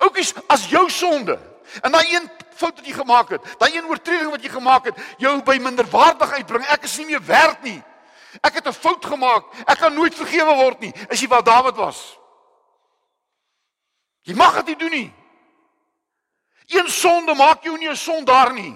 Oukies, 0.03 0.33
as 0.51 0.65
jou 0.71 0.87
sonde 0.91 1.37
en 1.83 1.91
daai 1.91 2.15
een 2.15 2.25
fout 2.57 2.79
wat 2.79 2.87
jy 2.87 2.95
gemaak 2.95 3.29
het, 3.35 3.47
daai 3.59 3.75
een 3.75 3.87
oortreding 3.91 4.31
wat 4.31 4.43
jy 4.43 4.49
gemaak 4.51 4.89
het, 4.89 4.99
jou 5.21 5.33
by 5.45 5.57
minderwaardigheid 5.61 6.47
bring, 6.47 6.65
ek 6.73 6.87
is 6.87 6.95
nie 6.99 7.11
meer 7.11 7.23
werd 7.27 7.63
nie. 7.67 7.77
Ek 8.41 8.59
het 8.59 8.67
'n 8.67 8.73
fout 8.73 9.05
gemaak. 9.05 9.45
Ek 9.65 9.77
kan 9.77 9.93
nooit 9.93 10.15
vergewe 10.15 10.55
word 10.55 10.79
nie. 10.79 10.93
Is 11.09 11.21
jy 11.21 11.27
wat 11.27 11.45
Dawid 11.45 11.75
was? 11.75 12.17
Jy 14.27 14.35
mag 14.35 14.57
dit 14.59 14.73
nie 14.73 14.75
doen 14.75 14.91
nie. 14.91 15.13
Een 16.67 16.89
sonde 16.91 17.35
maak 17.35 17.63
jou 17.63 17.77
nie 17.77 17.89
'n 17.89 17.95
sondaar 17.95 18.53
nie. 18.53 18.75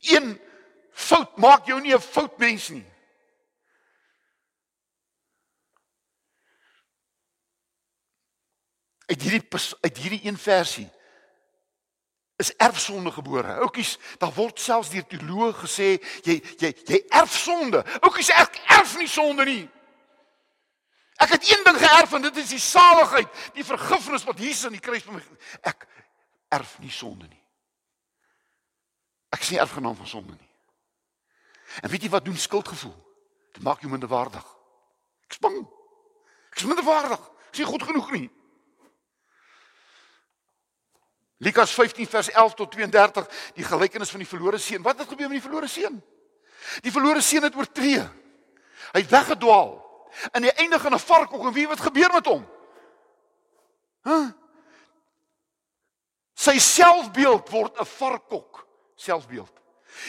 Een 0.00 0.40
fout 0.92 1.36
maak 1.36 1.66
jou 1.66 1.80
nie 1.80 1.94
'n 1.94 2.00
fout 2.00 2.38
mens 2.38 2.68
nie. 2.68 2.86
Uit 9.06 9.22
hierdie 9.22 9.48
uit 9.80 9.96
hierdie 9.98 10.24
een 10.24 10.38
versie 10.38 10.90
is 12.42 12.50
erfsonde 12.56 13.12
gebore. 13.14 13.54
Oukies, 13.62 13.96
daar 14.18 14.32
word 14.34 14.60
selfs 14.60 14.90
deur 14.92 15.06
teoloë 15.06 15.52
gesê 15.62 15.94
jy 16.26 16.38
jy 16.58 16.72
jy 16.88 17.00
erf 17.14 17.36
sonde. 17.36 17.82
Oukies, 18.02 18.32
ek 18.34 18.58
erf 18.78 18.96
nie 18.98 19.10
sonde 19.10 19.46
nie. 19.48 19.62
Ek 21.22 21.36
het 21.36 21.46
een 21.46 21.62
ding 21.64 21.78
geërf 21.78 22.16
en 22.18 22.26
dit 22.26 22.40
is 22.42 22.54
die 22.56 22.62
saligheid, 22.62 23.30
die 23.54 23.66
vergifnis 23.66 24.26
wat 24.26 24.40
Jesus 24.42 24.66
aan 24.66 24.74
die 24.74 24.82
kruis 24.82 25.04
vir 25.06 25.20
my 25.20 25.22
ek 25.70 25.86
erf 26.52 26.74
nie 26.82 26.90
sonde 26.92 27.28
nie. 27.28 27.42
Ek 29.32 29.44
is 29.46 29.52
nie 29.54 29.62
erfgenaam 29.62 29.96
van 29.96 30.10
sonde 30.10 30.34
nie. 30.34 30.50
En 31.80 31.88
weet 31.88 32.04
jy 32.04 32.10
wat 32.12 32.26
doen 32.26 32.36
skuldgevoel? 32.36 32.96
Dit 33.52 33.62
maak 33.64 33.80
jou 33.80 33.88
minderwaardig. 33.92 34.44
Ek 35.30 35.38
bang. 35.40 35.62
Ek 36.52 36.60
is 36.60 36.68
minderwaardig. 36.68 37.22
Ek 37.52 37.60
nie 37.62 37.68
goed 37.70 37.86
genoeg 37.88 38.10
nie. 38.12 38.26
Lukas 41.42 41.72
15 41.74 42.06
vers 42.06 42.30
11 42.30 42.54
tot 42.54 42.70
32, 42.70 43.26
die 43.56 43.64
gelykenis 43.66 44.10
van 44.14 44.22
die 44.22 44.28
verlore 44.28 44.58
seun. 44.62 44.82
Wat 44.82 44.98
het 44.98 45.08
gebeur 45.10 45.26
met 45.26 45.40
die 45.40 45.46
verlore 45.46 45.66
seun? 45.66 45.96
Die 46.84 46.92
verlore 46.94 47.20
seun 47.20 47.42
het 47.42 47.56
oortree. 47.58 48.04
Hy 48.92 49.00
het 49.00 49.10
weggedwaal. 49.10 49.72
En 50.30 50.46
hy 50.46 50.52
eindig 50.62 50.84
in 50.86 50.94
'n 50.94 51.02
varkhok 51.02 51.46
en 51.46 51.52
wie 51.52 51.66
wat 51.68 51.80
gebeur 51.80 52.12
met 52.12 52.26
hom? 52.26 52.46
Hæ? 54.04 54.10
Huh? 54.10 54.30
Sy 56.34 56.58
selfbeeld 56.58 57.50
word 57.50 57.80
'n 57.80 57.84
varkhok, 57.84 58.66
selfbeeld. 58.94 59.52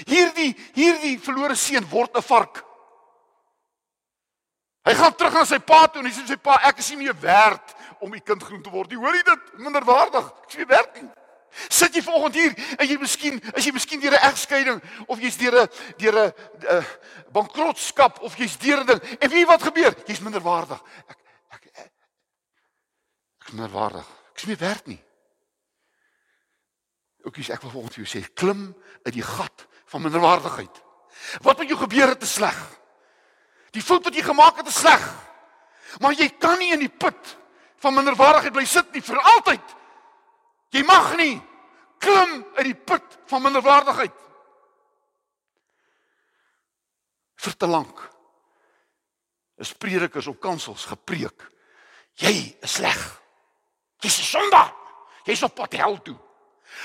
Hierdie 0.05 0.53
hierdie 0.73 1.19
verlore 1.19 1.55
seun 1.55 1.89
word 1.89 2.15
'n 2.17 2.21
vark. 2.21 2.63
Hy 4.83 4.93
gaan 4.93 5.15
terug 5.15 5.35
aan 5.35 5.45
sy 5.45 5.59
pa 5.59 5.87
toe 5.87 6.01
en 6.01 6.11
hy 6.11 6.13
sê 6.13 6.27
sy 6.27 6.35
pa, 6.35 6.59
ek 6.63 6.77
is 6.77 6.89
nie 6.89 6.97
meer 6.97 7.19
werd 7.19 7.75
om 7.99 8.13
u 8.13 8.19
kind 8.19 8.43
genoem 8.43 8.63
te 8.63 8.69
word 8.69 8.89
nie. 8.89 8.97
Hoor 8.97 9.15
jy 9.15 9.23
dit? 9.23 9.53
Minderwaardig. 9.57 10.25
Ek 10.43 10.49
is 10.49 10.57
nie 10.57 10.65
werd 10.65 11.01
nie. 11.01 11.09
Sit 11.69 11.95
jy 11.95 12.01
vanoggend 12.01 12.35
hier 12.35 12.53
en 12.77 12.87
jy 12.87 12.97
miskien 13.01 13.39
is 13.53 13.65
jy 13.65 13.73
miskien 13.73 14.01
deur 14.01 14.15
'n 14.17 14.25
egskeiding 14.29 14.81
of 15.07 15.19
jy's 15.19 15.37
deur 15.37 15.63
'n 15.63 15.69
deur 15.97 16.15
'n 16.19 16.33
uh, 16.69 16.83
bankrotskap 17.31 18.21
of 18.21 18.35
jy's 18.37 18.57
deur 18.57 18.81
'n 18.81 18.85
ding 18.85 19.01
en 19.19 19.29
wie 19.29 19.45
wat 19.45 19.63
gebeur? 19.63 19.93
Jy's 20.05 20.21
minderwaardig. 20.21 20.81
Ek 21.07 21.19
ek 21.49 21.65
ek, 21.73 21.91
ek 23.41 23.47
is 23.47 23.53
minderwaardig. 23.53 24.07
Ek 24.31 24.37
is 24.37 24.45
nie 24.45 24.57
werd 24.57 24.87
nie. 24.87 25.03
Oukies, 27.23 27.49
ek 27.49 27.61
wil 27.61 27.71
vanoggend 27.71 27.95
vir 27.95 28.03
jou 28.03 28.11
sê, 28.11 28.21
klim 28.35 28.75
uit 29.05 29.13
die 29.13 29.23
gat 29.23 29.67
van 29.85 30.01
minderwaardigheid. 30.01 30.81
Wat 31.41 31.57
met 31.57 31.69
jou 31.69 31.79
gebeur 31.79 32.07
het 32.11 32.19
te 32.19 32.27
sleg? 32.27 32.57
Die 33.71 33.81
fout 33.81 34.03
wat 34.03 34.15
jy 34.15 34.25
gemaak 34.25 34.59
het 34.59 34.67
is 34.67 34.81
sleg. 34.83 35.03
Maar 36.01 36.17
jy 36.17 36.27
kan 36.41 36.59
nie 36.59 36.73
in 36.73 36.83
die 36.83 36.91
put 36.91 37.37
van 37.83 37.95
minderwaardigheid 37.95 38.53
bly 38.53 38.65
sit 38.67 38.91
nie 38.93 39.03
vir 39.05 39.21
altyd. 39.37 39.75
Jy 40.73 40.81
mag 40.87 41.13
nie 41.19 41.37
klim 42.01 42.41
uit 42.57 42.65
die 42.65 42.75
put 42.75 43.17
van 43.29 43.45
minderwaardigheid. 43.45 44.15
Vir 47.43 47.57
te 47.59 47.69
lank 47.69 48.01
is 49.61 49.73
predikers 49.77 50.27
op 50.27 50.41
kansels 50.41 50.87
gepreek. 50.89 51.45
Jy 52.19 52.33
is 52.61 52.77
sleg. 52.79 52.99
Jy's 54.01 54.19
'n 54.19 54.31
sondaar. 54.33 54.73
Jy's 55.23 55.43
op 55.43 55.55
pad 55.55 55.73
hel 55.73 56.01
toe. 56.01 56.17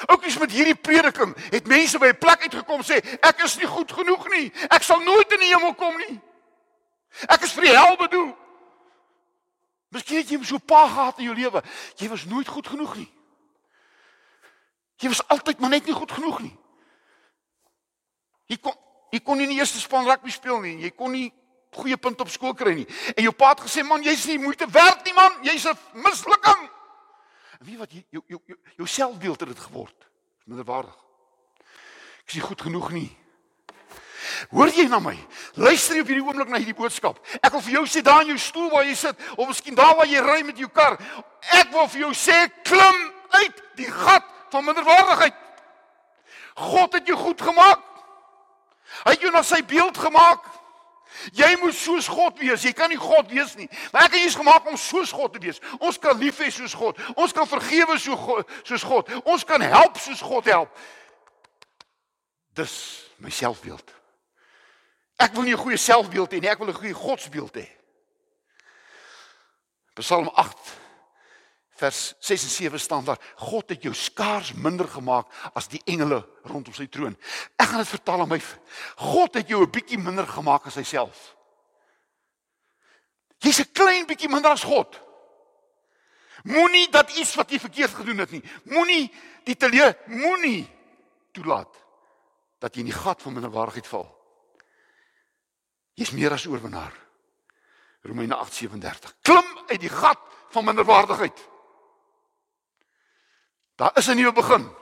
Oukies 0.06 0.38
met 0.38 0.52
hierdie 0.52 0.76
prediking 0.76 1.34
het 1.50 1.66
mense 1.66 1.98
by 1.98 2.12
'n 2.12 2.18
plek 2.18 2.42
uitgekom 2.42 2.82
sê 2.82 3.00
ek 3.20 3.42
is 3.42 3.56
nie 3.56 3.66
goed 3.66 3.92
genoeg 3.92 4.28
nie. 4.28 4.52
Ek 4.70 4.82
sal 4.82 5.00
nooit 5.00 5.32
in 5.32 5.40
die 5.40 5.54
hemel 5.54 5.74
kom 5.74 5.96
nie. 5.96 6.20
Ek 7.28 7.42
is 7.42 7.52
vir 7.52 7.62
die 7.62 7.76
hel 7.76 7.96
bedoel. 7.96 8.36
Miskien 9.88 10.18
het 10.18 10.28
jy 10.28 10.44
so 10.44 10.54
'n 10.54 10.64
pa 10.66 10.86
gehad 10.86 11.18
in 11.18 11.24
jou 11.24 11.34
lewe. 11.34 11.62
Jy 11.96 12.08
was 12.08 12.24
nooit 12.24 12.48
goed 12.48 12.66
genoeg 12.66 12.96
nie. 12.96 13.17
Jy 14.98 15.08
was 15.12 15.22
altyd 15.30 15.60
maar 15.62 15.70
net 15.70 15.86
nie 15.86 15.94
goed 15.94 16.12
genoeg 16.12 16.40
nie. 16.42 16.54
Jy 18.50 18.58
kon 18.62 18.74
jy 19.12 19.20
kon 19.24 19.38
nie 19.40 19.46
in 19.48 19.54
die 19.54 19.60
eerste 19.62 19.80
span 19.80 20.04
rugby 20.04 20.32
speel 20.32 20.58
nie. 20.60 20.74
Jy 20.82 20.90
kon 20.96 21.14
nie 21.14 21.28
goeie 21.78 21.96
punte 21.96 22.24
op 22.24 22.32
skool 22.32 22.54
kry 22.56 22.74
nie. 22.80 22.88
En 23.14 23.22
jou 23.24 23.32
pa 23.36 23.52
het 23.54 23.62
gesê 23.64 23.84
man, 23.86 24.02
jy's 24.04 24.26
nie 24.28 24.38
moeite 24.42 24.66
werd 24.72 25.04
nie 25.06 25.14
man. 25.16 25.38
Jy's 25.46 25.66
'n 25.66 25.78
mislukking. 26.04 26.68
En 27.60 27.66
wie 27.66 27.78
wat 27.78 27.92
jy 27.92 28.04
jou 28.10 28.22
jou 28.26 28.40
jou, 28.46 28.58
jou 28.76 28.86
selfbeeld 28.86 29.40
het 29.40 29.48
dit 29.48 29.58
geword. 29.58 30.08
Minderwaardig. 30.44 30.96
Ek 32.22 32.28
is 32.28 32.34
nie 32.34 32.42
goed 32.42 32.60
genoeg 32.60 32.90
nie. 32.90 33.16
Hoor 34.50 34.68
jy 34.68 34.86
na 34.88 34.98
my? 34.98 35.16
Luister 35.54 35.96
jy 35.96 36.00
op 36.00 36.06
hierdie 36.06 36.24
oomblik 36.24 36.48
na 36.48 36.60
hierdie 36.60 36.76
boodskap? 36.76 37.18
Ek 37.40 37.52
wil 37.52 37.60
vir 37.60 37.72
jou 37.72 37.84
sê 37.86 38.02
daar 38.02 38.22
in 38.22 38.34
jou 38.34 38.38
stoel 38.38 38.70
waar 38.70 38.84
jy 38.84 38.94
sit 38.94 39.16
of 39.36 39.48
miskien 39.48 39.74
daar 39.74 39.96
waar 39.96 40.06
jy 40.06 40.20
ry 40.20 40.42
met 40.42 40.58
jou 40.58 40.68
kar. 40.68 40.98
Ek 41.52 41.70
wil 41.72 41.88
vir 41.88 42.00
jou 42.00 42.12
sê 42.14 42.48
klim 42.62 43.14
uit 43.30 43.62
die 43.76 43.90
gat 43.90 44.37
van 44.50 44.64
minderwaardigheid. 44.64 45.34
God 46.54 46.92
het 46.92 47.06
jou 47.06 47.18
goed 47.18 47.42
gemaak. 47.42 47.84
Hy 49.04 49.12
het 49.14 49.20
jou 49.20 49.32
na 49.32 49.42
sy 49.42 49.60
beeld 49.64 49.98
gemaak. 49.98 50.44
Jy 51.32 51.48
moet 51.60 51.74
soos 51.74 52.08
God 52.08 52.38
wees. 52.38 52.62
Jy 52.62 52.72
kan 52.76 52.90
nie 52.92 53.00
God 53.00 53.30
wees 53.32 53.54
nie. 53.58 53.68
Maar 53.92 54.08
ek 54.08 54.16
het 54.16 54.26
jou 54.26 54.38
gemaak 54.42 54.68
om 54.68 54.76
soos 54.76 55.12
God 55.14 55.32
te 55.34 55.42
wees. 55.42 55.60
Ons 55.78 55.98
kan 55.98 56.18
lief 56.18 56.38
hê 56.42 56.50
soos 56.52 56.74
God. 56.76 56.98
Ons 57.16 57.34
kan 57.36 57.48
vergewe 57.48 57.98
so 57.98 58.16
God, 58.16 58.50
soos 58.62 58.84
God. 58.86 59.12
Ons 59.24 59.44
kan 59.48 59.62
help 59.64 59.98
soos 60.02 60.22
God 60.24 60.50
help. 60.50 60.82
Dis 62.58 62.74
my 63.22 63.30
selfbeeld. 63.30 63.94
Ek 65.18 65.34
wil 65.34 65.42
nie 65.42 65.54
'n 65.54 65.58
goeie 65.58 65.76
selfbeeld 65.76 66.32
hê 66.32 66.40
nie, 66.40 66.50
ek 66.50 66.58
wil 66.58 66.68
'n 66.68 66.74
goeie 66.74 66.94
godsbeeld 66.94 67.54
hê. 67.56 67.66
Psalm 69.94 70.28
8 70.28 70.56
vers 71.78 72.14
6 72.18 72.42
en 72.42 72.50
7 72.50 72.80
staan 72.80 73.04
daar 73.04 73.20
God 73.36 73.68
het 73.70 73.82
jou 73.82 73.94
skaars 73.94 74.52
minder 74.52 74.88
gemaak 74.88 75.30
as 75.54 75.68
die 75.70 75.80
engele 75.86 76.20
rondom 76.42 76.74
sy 76.74 76.88
troon. 76.90 77.16
Ek 77.56 77.70
gaan 77.70 77.82
dit 77.82 77.92
vertaal 77.94 78.24
aan 78.24 78.32
my 78.32 78.40
God 78.96 79.34
het 79.38 79.48
jou 79.48 79.62
'n 79.62 79.70
bietjie 79.70 79.98
minder 79.98 80.26
gemaak 80.26 80.66
as 80.66 80.74
hyself. 80.74 81.36
Jy's 83.38 83.60
'n 83.60 83.72
klein 83.72 84.06
bietjie 84.06 84.28
minder 84.28 84.50
as 84.50 84.64
God. 84.64 85.00
Moenie 86.42 86.88
dat 86.90 87.10
iets 87.16 87.34
wat 87.34 87.50
jy 87.50 87.58
verkeerd 87.58 87.94
gedoen 87.94 88.18
het 88.18 88.30
nie. 88.30 88.42
Moenie 88.64 89.10
die 89.44 89.56
teleur 89.56 89.96
moenie 90.06 90.68
toelaat 91.32 91.74
dat 92.58 92.74
jy 92.74 92.80
in 92.80 92.90
die 92.90 93.00
gat 93.00 93.22
van 93.22 93.32
minderwaardigheid 93.32 93.86
val. 93.86 94.08
Jy's 95.94 96.10
meer 96.10 96.32
as 96.32 96.46
oorwinnaar. 96.46 96.94
Romeine 98.02 98.34
8:37. 98.34 99.14
Klim 99.22 99.58
uit 99.66 99.80
die 99.80 99.88
gat 99.88 100.18
van 100.50 100.64
minderwaardigheid. 100.64 101.47
Daar 103.78 103.90
is 103.94 104.06
'n 104.06 104.16
nuwe 104.16 104.32
begin. 104.32 104.74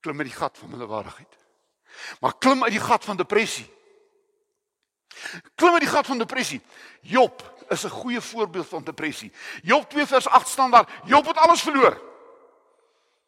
Klim 0.00 0.18
uit 0.18 0.28
die 0.28 0.36
gat 0.36 0.58
van 0.58 0.68
minderwaardigheid. 0.68 1.36
Maar 2.20 2.38
klim 2.38 2.62
uit 2.62 2.72
die 2.72 2.80
gat 2.80 3.04
van 3.04 3.16
depressie. 3.16 3.72
Klim 5.54 5.72
uit 5.72 5.80
die 5.80 5.90
gat 5.90 6.06
van 6.06 6.18
depressie. 6.18 6.60
Job 7.00 7.64
is 7.68 7.84
'n 7.84 7.88
goeie 7.88 8.20
voorbeeld 8.20 8.68
van 8.68 8.84
depressie. 8.84 9.32
Job 9.62 9.90
2 9.90 10.06
vers 10.06 10.26
8 10.26 10.48
staan 10.48 10.70
daar: 10.70 11.00
Job 11.04 11.26
het 11.26 11.36
alles 11.36 11.62
verloor. 11.62 12.02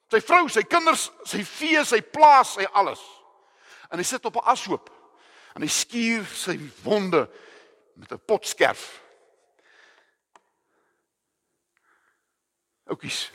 Sy 0.09 0.21
vrou, 0.21 0.49
sy 0.49 0.63
kinders, 0.63 1.11
sy 1.23 1.45
vee, 1.45 1.85
sy 1.85 2.03
plaas, 2.03 2.53
sy 2.53 2.65
alles. 2.73 3.01
En 3.89 3.99
hy 3.99 4.05
sit 4.05 4.25
op 4.25 4.35
'n 4.35 4.49
ashoop. 4.49 4.91
En 5.55 5.63
hy 5.63 5.69
skuur 5.69 6.25
sy 6.25 6.71
wonde 6.83 7.31
met 7.95 8.13
'n 8.13 8.25
potskerf. 8.25 9.03
Oukies. 12.85 13.31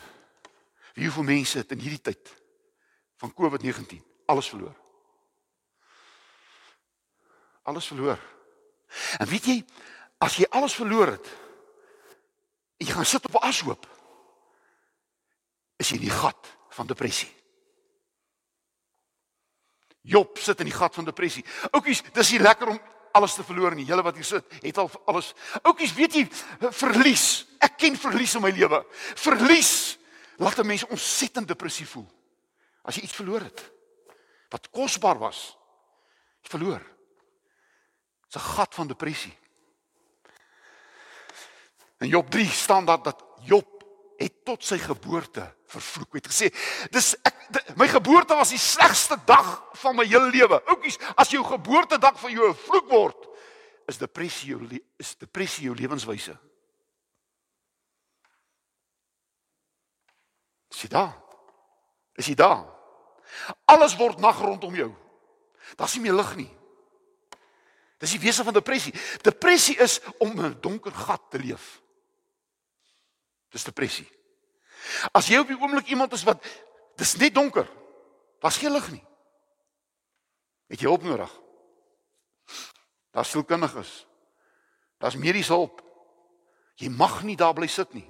Hoeveel 1.01 1.23
mense 1.23 1.57
het 1.57 1.71
in 1.71 1.81
hierdie 1.81 2.01
tyd 2.01 2.29
van 3.17 3.33
COVID-19 3.33 4.01
alles 4.25 4.49
verloor? 4.49 4.75
Alles 7.63 7.87
verloor. 7.87 8.19
En 9.17 9.27
weet 9.27 9.45
jy, 9.45 9.57
as 10.21 10.37
jy 10.37 10.45
alles 10.49 10.75
verloor 10.77 11.15
het, 11.15 11.27
jy 12.81 12.89
gaan 12.91 13.05
sit 13.05 13.25
op 13.25 13.41
'n 13.41 13.47
ashoop, 13.47 13.87
is 15.77 15.89
jy 15.89 15.95
in 15.95 16.07
die 16.07 16.17
gat 16.21 16.57
van 16.69 16.87
depressie. 16.87 17.29
Job 20.01 20.37
sit 20.37 20.59
in 20.59 20.65
die 20.65 20.75
gat 20.75 20.93
van 20.93 21.05
depressie. 21.05 21.45
Oukies, 21.71 22.01
dis 22.13 22.31
nie 22.31 22.39
lekker 22.39 22.67
om 22.67 22.79
alles 23.11 23.33
te 23.33 23.43
verloor 23.43 23.75
nie. 23.75 23.85
Julle 23.85 24.01
wat 24.01 24.15
hier 24.15 24.25
sit, 24.25 24.45
het 24.61 24.77
al 24.77 24.89
alles. 25.05 25.33
Oukies, 25.61 25.93
weet 25.93 26.13
jy, 26.13 26.27
verlies. 26.71 27.45
Ek 27.59 27.77
ken 27.77 27.97
verlies 27.97 28.35
in 28.35 28.41
my 28.41 28.49
lewe. 28.49 28.85
Verlies 29.15 30.00
laat 30.41 30.57
'n 30.57 30.65
mens 30.65 30.85
ontsettend 30.85 31.47
depressief 31.47 31.89
voel. 31.89 32.09
As 32.81 32.95
jy 32.95 33.01
iets 33.01 33.15
verloor 33.15 33.41
het 33.41 33.71
wat 34.49 34.69
kosbaar 34.69 35.17
was, 35.17 35.57
jy 36.41 36.49
verloor. 36.49 36.81
Dit's 38.21 38.35
'n 38.35 38.49
gat 38.55 38.73
van 38.73 38.87
depressie. 38.87 39.37
In 41.99 42.07
Job 42.07 42.29
3 42.29 42.45
staan 42.45 42.85
daar 42.85 43.01
dat 43.01 43.23
Job 43.41 43.85
het 44.17 44.45
tot 44.45 44.63
sy 44.63 44.77
geboorte 44.77 45.55
vervloek. 45.65 46.13
Het 46.13 46.27
gesê, 46.27 46.47
dis 46.89 47.15
ek 47.21 47.35
de, 47.49 47.63
my 47.75 47.87
geboorte 47.87 48.35
was 48.35 48.49
die 48.49 48.61
slegste 48.61 49.17
dag 49.25 49.63
van 49.73 49.95
my 49.95 50.05
hele 50.05 50.29
lewe. 50.29 50.61
Oukies, 50.65 50.97
as 51.15 51.29
jou 51.29 51.43
geboortedag 51.43 52.19
vir 52.19 52.31
jou 52.31 52.49
'n 52.49 52.55
vloek 52.55 52.89
word, 52.89 53.27
is 53.87 53.97
depressie 53.97 54.49
jou 54.49 54.81
is 54.97 55.15
depressie 55.15 55.63
jou 55.63 55.75
lewenswyse. 55.75 56.37
Sien 60.71 60.89
daar. 60.89 61.17
Is 62.15 62.31
jy 62.31 62.35
daar? 62.39 62.65
Alles 63.65 63.95
word 63.99 64.19
nag 64.19 64.39
rondom 64.39 64.75
jou. 64.75 64.89
Daar's 65.75 65.95
nie 65.95 66.03
meer 66.07 66.17
lig 66.17 66.31
nie. 66.39 66.49
Dis 68.01 68.15
die 68.15 68.23
wese 68.23 68.43
van 68.43 68.55
depressie. 68.55 68.93
Depressie 69.21 69.77
is 69.77 69.99
om 70.17 70.33
'n 70.39 70.57
donker 70.61 70.91
gat 70.91 71.21
te 71.29 71.39
leef. 71.39 71.81
Dis 73.49 73.63
depressie. 73.63 74.07
As 75.11 75.27
jy 75.27 75.37
op 75.37 75.47
die 75.47 75.59
oomblik 75.59 75.87
iemand 75.87 76.13
is 76.13 76.23
wat 76.23 76.43
dis 76.95 77.15
net 77.15 77.33
donker. 77.33 77.67
Daar's 78.39 78.57
geen 78.57 78.71
lig 78.71 78.91
nie. 78.91 79.05
Het 80.67 80.79
jy 80.79 80.87
hulp 80.87 81.03
nodig? 81.03 81.41
Daar's 83.11 83.29
sielkundiges. 83.29 84.07
Daar's 84.97 85.15
mediese 85.15 85.53
hulp. 85.53 85.81
Jy 86.75 86.89
mag 86.89 87.23
nie 87.23 87.35
daar 87.35 87.53
bly 87.53 87.67
sit 87.67 87.93
nie. 87.93 88.07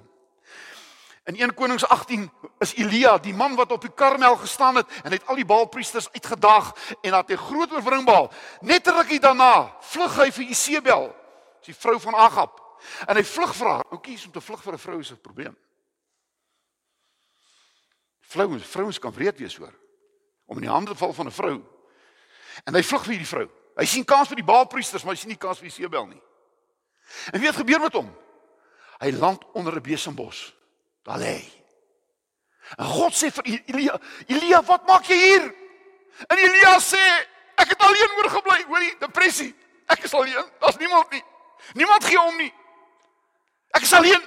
In 1.24 1.36
1 1.36 1.54
Konings 1.54 1.84
18 1.86 2.30
is 2.58 2.74
Elia, 2.74 3.18
die 3.18 3.34
man 3.34 3.54
wat 3.54 3.72
op 3.72 3.80
die 3.80 3.92
Karmel 3.94 4.36
gestaan 4.36 4.80
het 4.80 4.90
en 5.02 5.12
het 5.12 5.26
al 5.26 5.38
die 5.38 5.46
Baalpriesters 5.46 6.10
uitgedaag 6.10 6.72
en 7.00 7.14
het 7.14 7.30
'n 7.30 7.36
groot 7.36 7.72
oorwinning 7.72 8.04
behaal. 8.04 8.32
Net 8.60 8.86
rukkie 8.86 9.20
daarna 9.20 9.76
vlug 9.80 10.16
hy 10.16 10.30
vir 10.32 10.44
Isebel, 10.44 11.14
die 11.60 11.74
vrou 11.74 12.00
van 12.00 12.14
Agab. 12.14 12.60
En 13.06 13.16
hy 13.16 13.24
vlug 13.24 13.54
vir 13.54 13.66
haar. 13.66 13.84
Oukie, 13.90 14.18
om 14.24 14.32
te 14.32 14.40
vlug 14.40 14.62
vir 14.62 14.72
'n 14.72 14.78
vrou 14.78 14.98
is 14.98 15.10
'n 15.10 15.20
probleem. 15.20 15.56
Vrouens, 18.20 18.66
vrouens 18.66 18.98
kan 18.98 19.12
wreed 19.12 19.38
wees 19.38 19.56
hoor. 19.56 19.74
Om 20.46 20.56
in 20.56 20.62
die 20.62 20.70
hande 20.70 20.94
val 20.94 21.12
van 21.12 21.26
'n 21.26 21.32
vrou. 21.32 21.62
En 22.64 22.74
hy 22.74 22.82
vlug 22.82 23.02
vir 23.02 23.10
hierdie 23.10 23.28
vrou. 23.28 23.48
Hy 23.76 23.84
sien 23.84 24.04
kans 24.04 24.28
vir 24.28 24.36
die 24.36 24.44
Baalpriesters, 24.44 25.02
maar 25.02 25.14
hy 25.14 25.20
sien 25.20 25.28
nie 25.28 25.38
kans 25.38 25.58
vir 25.58 25.66
Isebel 25.66 26.06
nie. 26.06 26.22
En 27.32 27.40
weet 27.40 27.54
gebeur 27.54 27.80
met 27.80 27.92
hom? 27.92 28.16
Hy 28.98 29.10
land 29.10 29.44
onder 29.52 29.76
'n 29.76 29.82
besembos. 29.82 30.61
Daar 31.02 31.18
lê 31.18 31.34
hy. 31.36 31.50
En 32.78 32.86
God 32.86 33.16
sê 33.16 33.28
vir 33.34 33.48
Elia, 33.66 33.98
Elia, 34.26 34.62
wat 34.64 34.86
maak 34.86 35.08
jy 35.10 35.18
hier? 35.18 35.48
En 36.30 36.38
Elia 36.38 36.76
sê, 36.80 37.02
ek 37.60 37.74
het 37.74 37.84
alleen 37.84 38.16
oorgebly, 38.20 38.62
hoor 38.70 38.84
jy, 38.84 38.92
depressie. 39.00 39.50
Ek 39.92 40.06
is 40.06 40.14
alleen. 40.14 40.46
Daar's 40.62 40.78
niemand 40.80 41.10
nie. 41.10 41.22
Niemand 41.74 42.04
gee 42.04 42.20
om 42.20 42.36
nie. 42.36 42.52
Ek 43.76 43.82
is 43.82 43.92
alleen. 43.92 44.22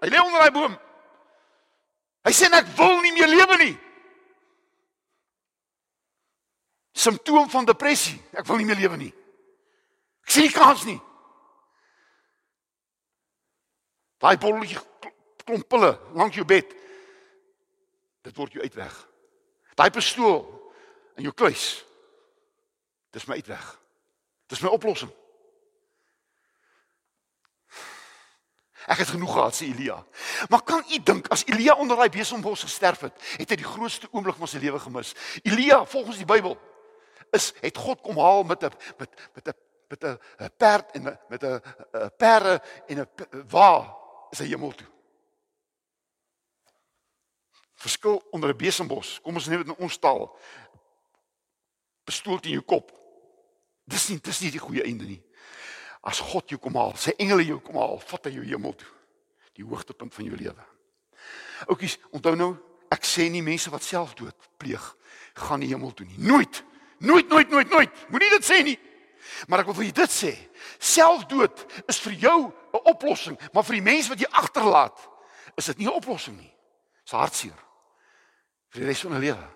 Hy 0.00 0.10
lê 0.10 0.20
onder 0.22 0.40
daai 0.40 0.54
boom. 0.54 0.76
Hy 2.26 2.32
sê 2.34 2.48
ek 2.54 2.70
wil 2.78 3.00
nie 3.02 3.12
meer 3.16 3.30
lewe 3.30 3.58
nie. 3.60 3.74
Simptoom 7.02 7.50
van 7.50 7.66
depressie. 7.66 8.16
Ek 8.32 8.46
wil 8.46 8.60
nie 8.60 8.68
meer 8.68 8.78
lewe 8.78 9.00
nie. 9.00 9.12
Ek 10.22 10.34
sien 10.34 10.46
nie 10.46 10.54
kans 10.54 10.84
nie. 10.86 11.00
Daai 14.22 14.38
bolletjie 14.38 14.78
klomp 15.44 15.68
pille 15.68 15.92
langs 16.14 16.36
jou 16.36 16.44
bed. 16.46 16.74
Dit 18.22 18.36
word 18.36 18.52
jou 18.52 18.62
uitweg. 18.62 18.94
Daai 19.74 19.90
pistool 19.90 20.44
in 21.16 21.26
jou 21.26 21.34
kluis. 21.34 21.84
Dis 23.12 23.26
my 23.28 23.38
uitweg. 23.40 23.66
Dis 24.52 24.62
my 24.62 24.70
oplossing. 24.72 25.10
Ek 28.90 28.98
het 28.98 29.12
genoeg 29.14 29.30
gehad 29.30 29.54
sê 29.54 29.68
Elia. 29.70 30.00
Maar 30.50 30.62
kan 30.66 30.82
u 30.90 30.98
dink 31.06 31.28
as 31.30 31.44
Elia 31.46 31.76
onder 31.78 31.96
daai 31.96 32.10
besembos 32.10 32.64
gesterf 32.66 33.04
het, 33.06 33.14
het 33.38 33.54
hy 33.54 33.58
die 33.60 33.68
grootste 33.68 34.10
oomblik 34.10 34.40
van 34.40 34.50
sy 34.50 34.58
lewe 34.62 34.80
gemis. 34.82 35.12
Elia, 35.46 35.84
volgens 35.86 36.18
die 36.18 36.26
Bybel, 36.26 36.56
is 37.30 37.52
het 37.62 37.78
God 37.78 38.02
kom 38.02 38.18
haal 38.18 38.42
met 38.44 38.64
'n 38.64 38.72
met 38.98 39.10
met 39.34 39.48
'n 39.48 39.54
met 39.88 40.04
'n 40.04 40.18
perd 40.56 40.90
en 40.90 41.02
met 41.28 41.42
'n 41.42 41.60
perde 42.18 42.62
en 42.88 43.00
'n 43.00 43.08
wa 43.48 43.96
is 44.30 44.38
hy 44.38 44.46
hemel 44.46 44.74
toe 44.74 44.92
verskil 47.82 48.22
onder 48.30 48.50
'n 48.50 48.56
besembos. 48.56 49.20
Kom 49.22 49.34
ons 49.34 49.46
neem 49.46 49.58
dit 49.58 49.66
in 49.66 49.84
ons 49.84 49.98
taal. 49.98 50.38
Bestoel 52.04 52.38
in 52.40 52.50
jou 52.50 52.62
kop. 52.62 52.92
Dis 53.84 54.08
nie 54.08 54.20
dis 54.20 54.40
nie 54.40 54.50
die 54.50 54.62
goeie 54.62 54.82
einde 54.82 55.04
nie. 55.04 55.22
As 56.00 56.18
God 56.18 56.48
jou 56.50 56.58
kom 56.60 56.74
haal, 56.74 56.96
sy 56.96 57.14
engele 57.16 57.44
jou 57.44 57.60
kom 57.60 57.76
haal, 57.76 57.98
vat 57.98 58.24
hy 58.24 58.30
jou 58.30 58.44
hemel 58.44 58.74
toe. 58.74 58.88
Die 59.54 59.64
hoogtepunt 59.64 60.14
van 60.14 60.24
jou 60.24 60.36
lewe. 60.36 60.64
Oukies, 61.66 61.98
onthou 62.10 62.34
nou, 62.36 62.56
ek 62.90 63.04
sê 63.04 63.28
nie 63.30 63.42
mense 63.42 63.70
wat 63.70 63.82
selfdood 63.82 64.34
pleeg 64.58 64.96
gaan 65.34 65.60
die 65.60 65.68
hemel 65.68 65.92
toe 65.94 66.06
nie. 66.06 66.18
Nooit. 66.18 66.64
Nooit, 66.98 67.28
nooit, 67.28 67.50
nooit, 67.50 67.70
nooit. 67.70 67.90
Moenie 68.08 68.30
dit 68.30 68.44
sê 68.44 68.62
nie. 68.62 68.78
Maar 69.46 69.60
ek 69.60 69.66
wil 69.66 69.74
vir 69.74 69.84
julle 69.84 70.06
dit 70.06 70.10
sê. 70.10 70.32
Selfdood 70.78 71.66
is 71.88 72.00
vir 72.00 72.12
jou 72.12 72.52
'n 72.72 72.84
oplossing, 72.84 73.38
maar 73.52 73.64
vir 73.64 73.74
die 73.74 73.82
mense 73.82 74.08
wat 74.08 74.18
jy 74.18 74.26
agterlaat, 74.30 75.08
is 75.56 75.66
dit 75.66 75.78
nie 75.78 75.86
'n 75.86 75.98
oplossing 75.98 76.36
nie. 76.36 76.54
Dis 77.04 77.12
hartseer 77.12 77.71
vir 78.72 78.80
die 78.80 78.88
res 78.88 79.02
van 79.04 79.12
hulle 79.12 79.26
lewe. 79.26 79.48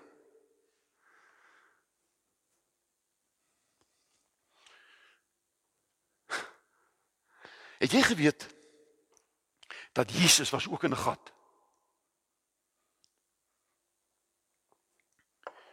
Het 7.77 7.93
jy 7.93 8.01
geweet 8.01 8.45
dat 9.97 10.13
Jesus 10.13 10.49
was 10.53 10.67
ook 10.69 10.83
in 10.83 10.93
'n 10.93 11.01
gat? 11.01 11.33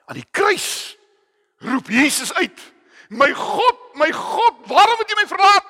Aan 0.04 0.20
die 0.20 0.28
kruis 0.30 0.96
roep 1.57 1.88
Jesus 1.88 2.33
uit: 2.35 2.61
"My 3.09 3.33
God, 3.33 3.94
my 3.94 4.12
God, 4.12 4.66
waarom 4.66 4.98
het 4.98 5.11
U 5.11 5.14
my 5.14 5.26
verlaat?" 5.26 5.64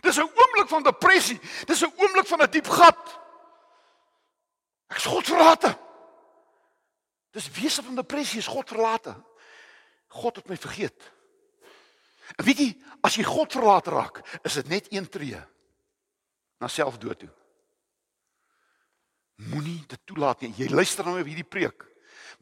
Dis 0.00 0.16
'n 0.16 0.30
oomblik 0.34 0.68
van 0.68 0.82
depressie. 0.82 1.40
Dis 1.66 1.82
'n 1.82 1.92
oomblik 1.96 2.26
van 2.26 2.42
'n 2.42 2.50
diep 2.50 2.68
gat. 2.68 3.20
Ek 4.86 4.96
is 4.96 5.04
God 5.04 5.24
verlate. 5.24 5.81
Dis 7.32 7.48
wese 7.56 7.82
van 7.82 7.96
depressie 7.96 8.38
is 8.42 8.50
God 8.50 8.68
verlate. 8.68 9.14
God 10.12 10.36
het 10.36 10.48
my 10.48 10.56
vergeet. 10.60 11.12
En 12.36 12.44
weet 12.44 12.60
jy, 12.60 12.68
as 13.04 13.16
jy 13.16 13.24
God 13.26 13.52
verlate 13.52 13.92
raak, 13.92 14.20
is 14.44 14.58
dit 14.60 14.68
net 14.68 14.90
een 14.92 15.08
tree 15.08 15.40
na 16.60 16.68
selfdood 16.68 17.24
toe. 17.24 17.30
Moenie 19.52 19.80
dit 19.88 20.00
toelaat 20.06 20.44
nie. 20.44 20.52
Jy 20.60 20.68
luister 20.70 21.06
nou 21.08 21.16
op 21.18 21.28
hierdie 21.28 21.48
preek. 21.48 21.88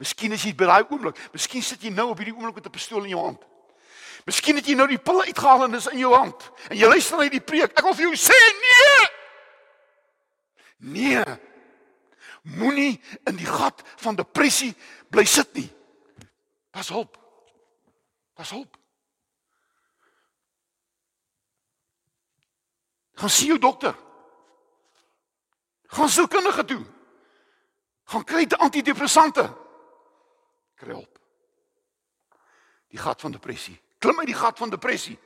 Miskien 0.01 0.35
is 0.35 0.43
jy 0.45 0.53
by 0.57 0.67
daai 0.69 0.83
oomblik, 0.89 1.17
miskien 1.33 1.63
sit 1.65 1.83
jy 1.83 1.91
nou 1.93 2.11
op 2.11 2.19
hierdie 2.21 2.35
oomblik 2.35 2.59
met 2.59 2.67
'n 2.67 2.75
pistool 2.75 3.03
in 3.03 3.15
jou 3.15 3.23
hand. 3.23 3.41
Miskien 4.25 4.55
het 4.55 4.67
jy 4.67 4.75
nou 4.75 4.87
die 4.87 5.01
pille 5.01 5.25
uitgehaal 5.25 5.63
en 5.65 5.71
dis 5.71 5.87
in 5.87 5.97
jou 5.99 6.13
hand 6.13 6.51
en 6.69 6.77
jy 6.77 6.87
luister 6.87 7.17
na 7.17 7.23
hierdie 7.23 7.41
preek. 7.41 7.71
Ek 7.71 7.81
wil 7.81 7.93
vir 7.93 8.05
jou 8.05 8.15
sê 8.15 8.39
nee. 8.61 9.07
Nee. 10.77 11.50
Moenie 12.41 13.01
in 13.23 13.35
die 13.37 13.45
gat 13.45 13.83
van 14.01 14.15
depressie 14.17 14.73
bly 15.09 15.25
sit 15.25 15.53
nie. 15.53 15.69
Pas 16.73 16.89
hulp. 16.89 17.17
Pas 18.33 18.49
hulp. 18.49 18.77
Gaan 23.21 23.29
sien 23.29 23.51
jou 23.53 23.59
dokter. 23.59 23.95
Gaan 25.91 26.09
sielkundige 26.09 26.65
toe. 26.65 26.81
Gaan 28.03 28.23
kry 28.23 28.45
die 28.45 28.57
antidepressante. 28.57 29.43
Kry 30.75 30.95
hulp. 30.95 31.19
Die 32.91 32.99
gat 32.99 33.21
van 33.21 33.31
depressie. 33.35 33.77
Klim 34.01 34.19
uit 34.19 34.31
die 34.31 34.35
gat 34.35 34.57
van 34.57 34.71
depressie. 34.73 35.19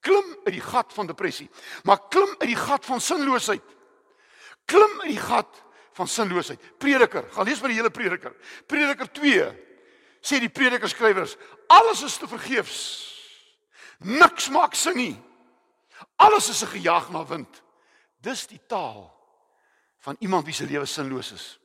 Klim 0.00 0.30
uit 0.44 0.54
die 0.54 0.64
gat 0.64 0.92
van 0.94 1.06
depressie. 1.06 1.50
Maar 1.84 2.08
klim 2.08 2.30
uit 2.38 2.48
die 2.48 2.56
gat 2.56 2.86
van 2.86 3.00
sinloosheid. 3.00 3.74
Klim 4.64 5.00
uit 5.00 5.10
die 5.12 5.20
gat 5.20 5.64
van 5.98 6.08
sinloosheid. 6.08 6.62
Prediker, 6.78 7.26
gaan 7.34 7.46
lees 7.46 7.60
maar 7.60 7.72
die 7.72 7.78
hele 7.78 7.90
Prediker. 7.90 8.34
Prediker 8.70 9.10
2 9.18 9.48
sê 10.22 10.38
die 10.42 10.52
Prediker 10.52 10.90
skrywers, 10.90 11.36
alles 11.66 12.04
is 12.06 12.18
te 12.20 12.28
vergeefs. 12.30 12.82
Niks 14.06 14.48
maak 14.54 14.76
sin 14.78 14.96
nie. 14.98 15.16
Alles 16.16 16.48
is 16.48 16.62
'n 16.62 16.74
gejaag 16.78 17.10
na 17.10 17.24
wind. 17.26 17.62
Dis 18.20 18.46
die 18.46 18.60
taal 18.66 19.10
van 19.98 20.16
iemand 20.18 20.44
wie 20.44 20.54
se 20.54 20.66
lewe 20.66 20.86
sinloos 20.86 21.32
is. 21.32 21.58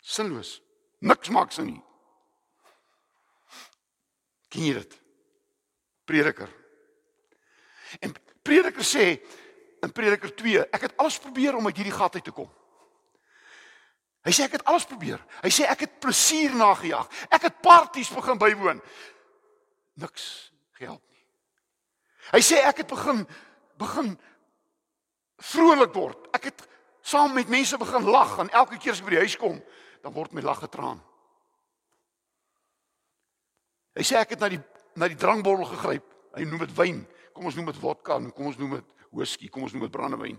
Sinloos. 0.00 0.60
Niks 0.98 1.28
maak 1.28 1.52
sin 1.52 1.66
nie. 1.66 1.82
Ken 4.48 4.64
jy 4.64 4.72
dit? 4.74 5.00
Prediker. 6.04 6.48
En 8.00 8.14
Prediker 8.42 8.84
sê 8.84 9.20
in 9.82 9.92
Prediker 9.92 10.34
2, 10.34 10.66
ek 10.70 10.80
het 10.80 10.96
alles 10.96 11.18
probeer 11.18 11.56
om 11.56 11.66
uit 11.66 11.76
hierdie 11.76 11.94
gat 11.94 12.14
uit 12.14 12.24
te 12.24 12.30
kom. 12.30 12.50
Hy 14.22 14.32
sê 14.34 14.46
ek 14.46 14.58
het 14.58 14.66
alles 14.70 14.86
probeer. 14.86 15.22
Hy 15.42 15.50
sê 15.50 15.66
ek 15.66 15.86
het 15.86 15.94
plesier 16.02 16.54
nagejaag. 16.54 17.08
Ek 17.34 17.48
het 17.48 17.62
partytjies 17.64 18.12
begin 18.14 18.38
bywoon. 18.38 18.82
Niks 19.98 20.26
gehelp 20.78 21.02
nie. 21.10 21.24
Hy 22.30 22.42
sê 22.46 22.60
ek 22.62 22.84
het 22.84 22.92
begin 22.92 23.24
begin 23.82 24.12
vrolik 25.42 25.94
word. 25.96 26.28
Ek 26.38 26.52
het 26.52 26.62
saam 27.02 27.34
met 27.34 27.50
mense 27.50 27.78
begin 27.78 28.06
lag 28.06 28.36
en 28.38 28.52
elke 28.54 28.78
keer 28.78 28.94
as 28.94 29.02
ek 29.02 29.08
by 29.08 29.16
die 29.16 29.24
huis 29.24 29.34
kom, 29.40 29.58
dan 30.06 30.14
word 30.14 30.36
my 30.36 30.44
lag 30.44 30.60
getraan. 30.62 31.02
Hy 33.98 34.06
sê 34.06 34.20
ek 34.20 34.36
het 34.36 34.44
na 34.44 34.52
die 34.54 34.62
na 34.96 35.08
die 35.08 35.18
drankbottel 35.18 35.66
gegryp. 35.72 36.06
Hy 36.36 36.44
noem 36.46 36.66
dit 36.66 36.72
wyn. 36.76 37.02
Kom 37.32 37.48
ons 37.48 37.56
noem 37.56 37.70
dit 37.72 37.80
vodka, 37.80 38.18
kom 38.36 38.48
ons 38.50 38.58
noem 38.60 38.76
dit 38.76 38.88
whisky, 39.16 39.48
kom 39.48 39.64
ons 39.64 39.72
noem 39.72 39.86
dit 39.86 39.94
brandewyn. 39.94 40.38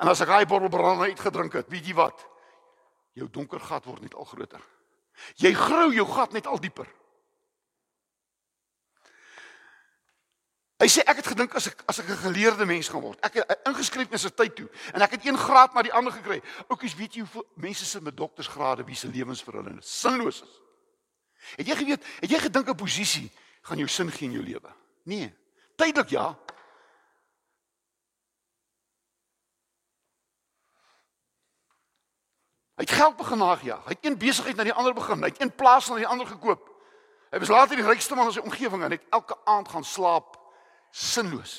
En 0.00 0.08
as 0.08 0.22
ek 0.24 0.32
daai 0.32 0.48
bottel 0.48 0.72
brandewyn 0.72 1.12
uitgedrink 1.12 1.58
het, 1.60 1.68
weet 1.72 1.90
jy 1.90 1.96
wat? 1.96 2.24
Jou 3.12 3.28
donker 3.30 3.60
gat 3.60 3.84
word 3.84 4.02
net 4.02 4.14
al 4.14 4.24
groter. 4.24 4.62
Jy 5.36 5.52
grou 5.54 5.92
jou 5.92 6.06
gat 6.08 6.32
net 6.32 6.46
al 6.46 6.60
dieper. 6.60 6.88
Hy 10.82 10.88
sê 10.90 11.04
ek 11.06 11.20
het 11.20 11.28
gedink 11.30 11.52
as 11.54 11.68
ek 11.70 11.84
as 11.86 12.00
ek 12.02 12.08
'n 12.10 12.24
geleerde 12.26 12.66
mens 12.66 12.88
gaan 12.88 13.00
word. 13.00 13.18
Ek 13.22 13.34
het 13.34 13.68
ingeskryf 13.68 14.10
na 14.10 14.18
sy 14.18 14.30
tyd 14.30 14.56
toe 14.56 14.68
en 14.94 15.02
ek 15.02 15.10
het 15.10 15.26
een 15.26 15.38
graad 15.38 15.74
na 15.74 15.82
die 15.82 15.92
ander 15.92 16.12
gekry. 16.12 16.42
Oukies, 16.68 16.94
weet 16.94 17.14
jy 17.14 17.20
hoeveel 17.20 17.46
mense 17.54 17.84
sit 17.84 18.02
met 18.02 18.16
doktorsgrade 18.16 18.84
wie 18.84 18.96
se 18.96 19.06
lewens 19.06 19.42
vir 19.42 19.54
hulle 19.54 19.76
sinloos 19.80 20.42
is? 20.42 20.60
Het 21.56 21.66
jy 21.66 21.76
geweet, 21.76 22.04
het 22.20 22.30
jy 22.30 22.38
gedink 22.38 22.68
'n 22.68 22.74
posisie 22.74 23.30
gaan 23.62 23.78
jou 23.78 23.88
sin 23.88 24.10
gee 24.10 24.28
in 24.28 24.34
jou 24.34 24.42
lewe? 24.44 24.74
Nee. 25.04 25.32
Tydelik 25.76 26.08
ja. 26.08 26.38
Hy 32.82 32.86
het 32.88 32.98
geld 32.98 33.14
begin 33.16 33.38
nagejaag. 33.38 33.84
Hy 33.84 33.94
het 33.94 34.06
een 34.06 34.16
besigheid 34.18 34.56
na 34.58 34.64
die 34.66 34.72
ander 34.74 34.94
begin. 34.94 35.20
Hy 35.22 35.28
het 35.30 35.40
een 35.40 35.52
plaas 35.54 35.86
na 35.86 36.00
die 36.00 36.06
ander 36.06 36.26
gekoop. 36.26 36.64
Hy 37.30 37.38
was 37.38 37.52
later 37.54 37.78
die 37.78 37.84
rykste 37.86 38.16
man 38.18 38.26
in 38.26 38.34
sy 38.34 38.42
omgewing 38.42 38.82
en 38.82 38.96
het 38.96 39.04
elke 39.14 39.36
aand 39.46 39.70
gaan 39.70 39.86
slaap 39.86 40.34
sinloos. 40.90 41.52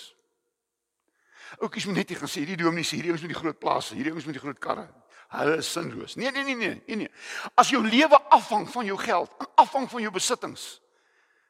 Oukies 1.61 1.87
moet 1.87 2.01
net 2.01 2.11
nie 2.11 2.17
gaan 2.19 2.27
sê 2.33 2.43
hierdie 2.43 2.59
dominee 2.59 2.83
sê 2.83 2.99
hierdie 2.99 3.15
ouens 3.15 3.23
met 3.23 3.31
die 3.31 3.39
groot 3.39 3.61
plase, 3.61 3.95
hierdie 3.95 4.11
ouens 4.11 4.27
met 4.27 4.35
die 4.35 4.43
groot 4.43 4.59
karre. 4.59 4.83
Hulle 5.37 5.55
is 5.63 5.71
sinloos. 5.71 6.17
Nee 6.19 6.35
nee 6.35 6.43
nee 6.43 6.59
nee, 6.59 6.75
nee 6.89 6.99
nee. 7.05 7.15
As 7.55 7.71
jou 7.71 7.79
lewe 7.87 8.19
afhang 8.35 8.67
van 8.75 8.91
jou 8.91 8.99
geld, 8.99 9.47
afhang 9.55 9.87
van 9.95 10.03
jou 10.03 10.11
besittings, 10.19 10.67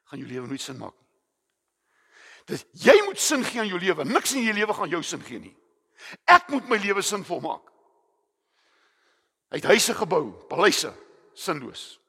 gaan 0.06 0.22
jou 0.22 0.30
lewe 0.30 0.54
nooit 0.54 0.62
sin 0.62 0.78
maak 0.78 0.94
nie. 0.94 1.10
Dis 2.54 2.70
jy 2.86 3.00
moet 3.08 3.18
sin 3.18 3.42
gee 3.42 3.66
aan 3.66 3.74
jou 3.74 3.82
lewe. 3.82 4.06
Niks 4.06 4.38
in 4.38 4.46
jou 4.46 4.54
lewe 4.62 4.78
gaan 4.78 4.94
jou 5.00 5.02
sin 5.02 5.26
gee 5.26 5.42
nie. 5.50 5.56
Ek 6.30 6.54
moet 6.54 6.70
my 6.70 6.78
lewe 6.78 7.02
sinvol 7.02 7.42
maak. 7.42 7.73
Hy 9.54 9.60
het 9.62 9.70
huise 9.70 9.94
gebou, 9.94 10.32
paleise, 10.50 10.90
sinloos. 11.38 12.00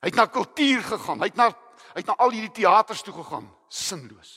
Hy 0.00 0.08
het 0.08 0.16
na 0.16 0.24
kultuur 0.32 0.80
gegaan. 0.80 1.20
Hy 1.20 1.28
het 1.28 1.36
na 1.36 1.50
hy 1.90 2.00
het 2.00 2.08
na 2.08 2.14
al 2.22 2.32
hierdie 2.32 2.62
teaters 2.62 3.02
toe 3.04 3.12
gegaan, 3.12 3.48
sinloos. 3.68 4.30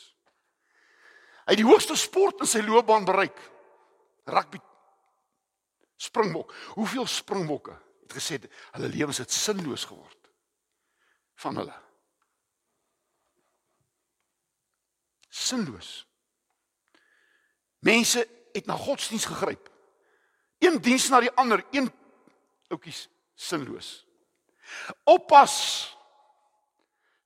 Hy 1.45 1.53
het 1.53 1.61
die 1.61 1.67
hoogste 1.67 1.95
sport 1.99 2.43
in 2.43 2.49
sy 2.49 2.63
loopbaan 2.65 3.07
bereik. 3.07 3.39
Rugby. 4.27 4.59
Springbok. 6.03 6.51
Hoeveel 6.75 7.07
springbokke 7.07 7.75
het 8.03 8.15
gesê 8.17 8.39
hulle 8.73 8.91
lewens 8.91 9.21
het 9.23 9.31
sinloos 9.31 9.85
geword 9.87 10.31
van 11.45 11.61
hulle. 11.61 11.75
Sinloos. 15.31 15.91
Mense 17.87 18.27
het 18.51 18.67
na 18.67 18.75
godsdiens 18.75 19.31
gegryp. 19.31 19.72
Een 20.63 20.79
diens 20.81 21.09
na 21.11 21.19
die 21.23 21.31
ander, 21.39 21.63
een 21.75 21.89
ouetjies 22.71 23.07
sinloos. 23.35 23.89
Oppas 25.03 25.55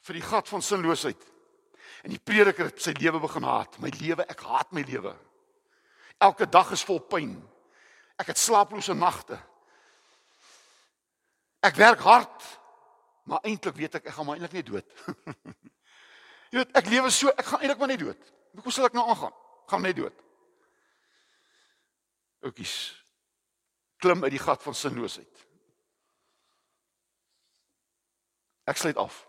vir 0.08 0.18
die 0.18 0.26
gat 0.26 0.50
van 0.50 0.64
sinloosheid. 0.64 1.22
En 2.06 2.14
die 2.14 2.22
prediker 2.24 2.70
het 2.70 2.82
sy 2.82 2.94
lewe 2.98 3.20
begin 3.22 3.46
haat. 3.46 3.78
My 3.84 3.92
lewe, 4.00 4.26
ek 4.26 4.42
haat 4.48 4.74
my 4.74 4.84
lewe. 4.88 5.14
Elke 6.24 6.48
dag 6.50 6.72
is 6.74 6.86
vol 6.88 7.02
pyn. 7.04 7.36
Ek 8.18 8.32
het 8.32 8.42
slaaplose 8.42 8.96
nagte. 8.98 9.38
Ek 11.66 11.78
werk 11.78 12.02
hard, 12.06 12.46
maar 13.28 13.44
eintlik 13.46 13.76
weet 13.78 13.98
ek 14.00 14.08
ek 14.08 14.16
gaan 14.16 14.28
maar 14.28 14.38
eintlik 14.38 14.56
net 14.56 14.70
dood. 14.70 14.94
Jy 16.54 16.62
weet, 16.62 16.72
ek 16.80 16.90
lewe 16.90 17.12
so, 17.12 17.34
ek 17.34 17.50
gaan 17.50 17.66
eintlik 17.66 17.82
maar 17.82 17.92
net 17.92 18.02
dood. 18.02 18.30
Hoe 18.64 18.74
sal 18.74 18.88
ek 18.88 18.96
nou 18.98 19.04
aangaan? 19.12 19.36
Gaan 19.68 19.84
net 19.84 19.98
dood. 19.98 20.24
Oukies. 22.48 22.78
Klim 23.98 24.24
uit 24.24 24.34
die 24.34 24.42
gat 24.42 24.64
van 24.64 24.76
sinloosheid. 24.76 25.46
Ek 28.68 28.78
sluit 28.78 28.98
af. 28.98 29.24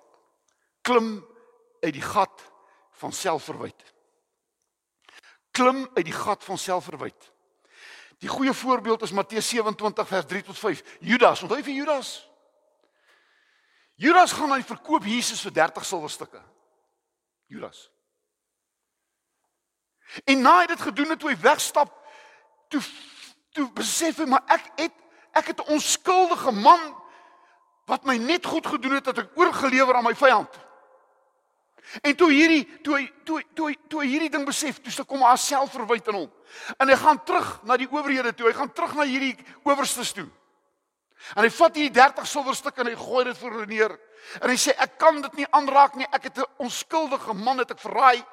Klim 0.82 1.26
uit 1.80 1.94
die 1.94 2.04
gat 2.04 2.42
van 3.00 3.12
selfverwyd. 3.12 3.84
Klim 5.50 5.84
uit 5.94 6.04
die 6.04 6.14
gat 6.14 6.44
van 6.44 6.58
selfverwyd. 6.58 7.32
Die 8.18 8.28
goeie 8.28 8.52
voorbeeld 8.52 9.02
is 9.02 9.14
Matteus 9.14 9.48
27 9.48 10.08
vers 10.08 10.26
3 10.26 10.42
tot 10.42 10.58
5. 10.58 10.82
Judas, 11.00 11.42
onthou 11.42 11.60
jy 11.62 11.76
Judas? 11.76 12.16
Judas 13.94 14.32
gaan 14.32 14.52
hy 14.54 14.62
verkoop 14.62 15.06
Jesus 15.06 15.42
vir 15.46 15.54
30 15.54 15.86
silwerstukke. 15.86 16.42
Judas. 17.46 17.88
En 20.24 20.42
na 20.42 20.60
hy 20.60 20.66
dit 20.70 20.82
gedoen 20.82 21.14
het, 21.14 21.20
toe 21.20 21.30
hy 21.30 21.38
wegstap, 21.42 21.94
toe 22.72 22.82
toe 23.58 23.66
besef 23.74 24.22
hy 24.22 24.28
maar 24.30 24.46
ek 24.54 24.70
het 24.78 24.94
ek 25.38 25.52
het 25.52 25.60
'n 25.60 25.74
onskuldige 25.74 26.52
man 26.52 26.80
wat 27.86 28.04
my 28.04 28.16
net 28.16 28.46
goed 28.46 28.66
gedoen 28.66 28.98
het 28.98 29.04
dat 29.04 29.18
ek 29.18 29.36
oorgelewer 29.36 29.94
aan 29.94 30.04
my 30.04 30.14
vyand. 30.14 30.50
En 32.02 32.16
toe 32.16 32.28
hierdie 32.32 32.64
toe 32.82 32.96
hy 32.98 33.04
toe 33.24 33.42
toe 33.54 33.76
toe 33.88 34.04
hierdie 34.04 34.30
ding 34.30 34.44
besef, 34.44 34.80
toe 34.80 35.04
kom 35.04 35.22
haar 35.24 35.38
selfverwyte 35.38 36.10
in 36.10 36.16
hom. 36.16 36.32
En 36.76 36.88
hy 36.88 36.96
gaan 36.96 37.22
terug 37.24 37.62
na 37.64 37.76
die 37.76 37.88
owerhede 37.88 38.34
toe. 38.34 38.46
Hy 38.46 38.52
gaan 38.52 38.72
terug 38.72 38.94
na 38.94 39.06
hierdie 39.08 39.36
owerstes 39.64 40.12
toe. 40.12 40.28
En 41.34 41.42
hy 41.42 41.50
vat 41.50 41.74
hierdie 41.74 41.94
30 41.96 42.26
silwerstukke 42.26 42.80
en 42.80 42.92
hy 42.92 42.96
gooi 42.96 43.24
dit 43.24 43.38
voor 43.38 43.56
hulle 43.56 43.66
neer. 43.66 43.96
En 44.42 44.50
hy 44.50 44.56
sê 44.56 44.76
ek 44.76 44.98
kan 44.98 45.22
dit 45.22 45.40
nie 45.40 45.48
aanraak 45.50 45.96
nie. 45.96 46.06
Ek 46.12 46.28
het 46.28 46.38
'n 46.38 46.52
onskuldige 46.58 47.34
man 47.34 47.58
het 47.58 47.70
ek 47.70 47.80
verraai. 47.80 48.24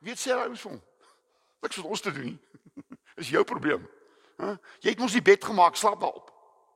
Weet 0.00 0.18
sê 0.18 0.36
hy 0.36 0.54
vir 0.54 0.70
hom. 0.70 0.82
Wat 1.60 1.72
sou 1.72 1.86
ons 1.88 2.00
te 2.00 2.12
doen 2.12 2.24
nie? 2.24 2.38
Dis 3.16 3.28
jou 3.28 3.44
probleem. 3.44 3.95
Hæ? 4.36 4.56
Jy 4.84 4.92
het 4.92 5.00
mos 5.00 5.16
die 5.16 5.24
bed 5.24 5.44
gemaak, 5.44 5.76
slaap 5.76 6.00
daarop. 6.00 6.30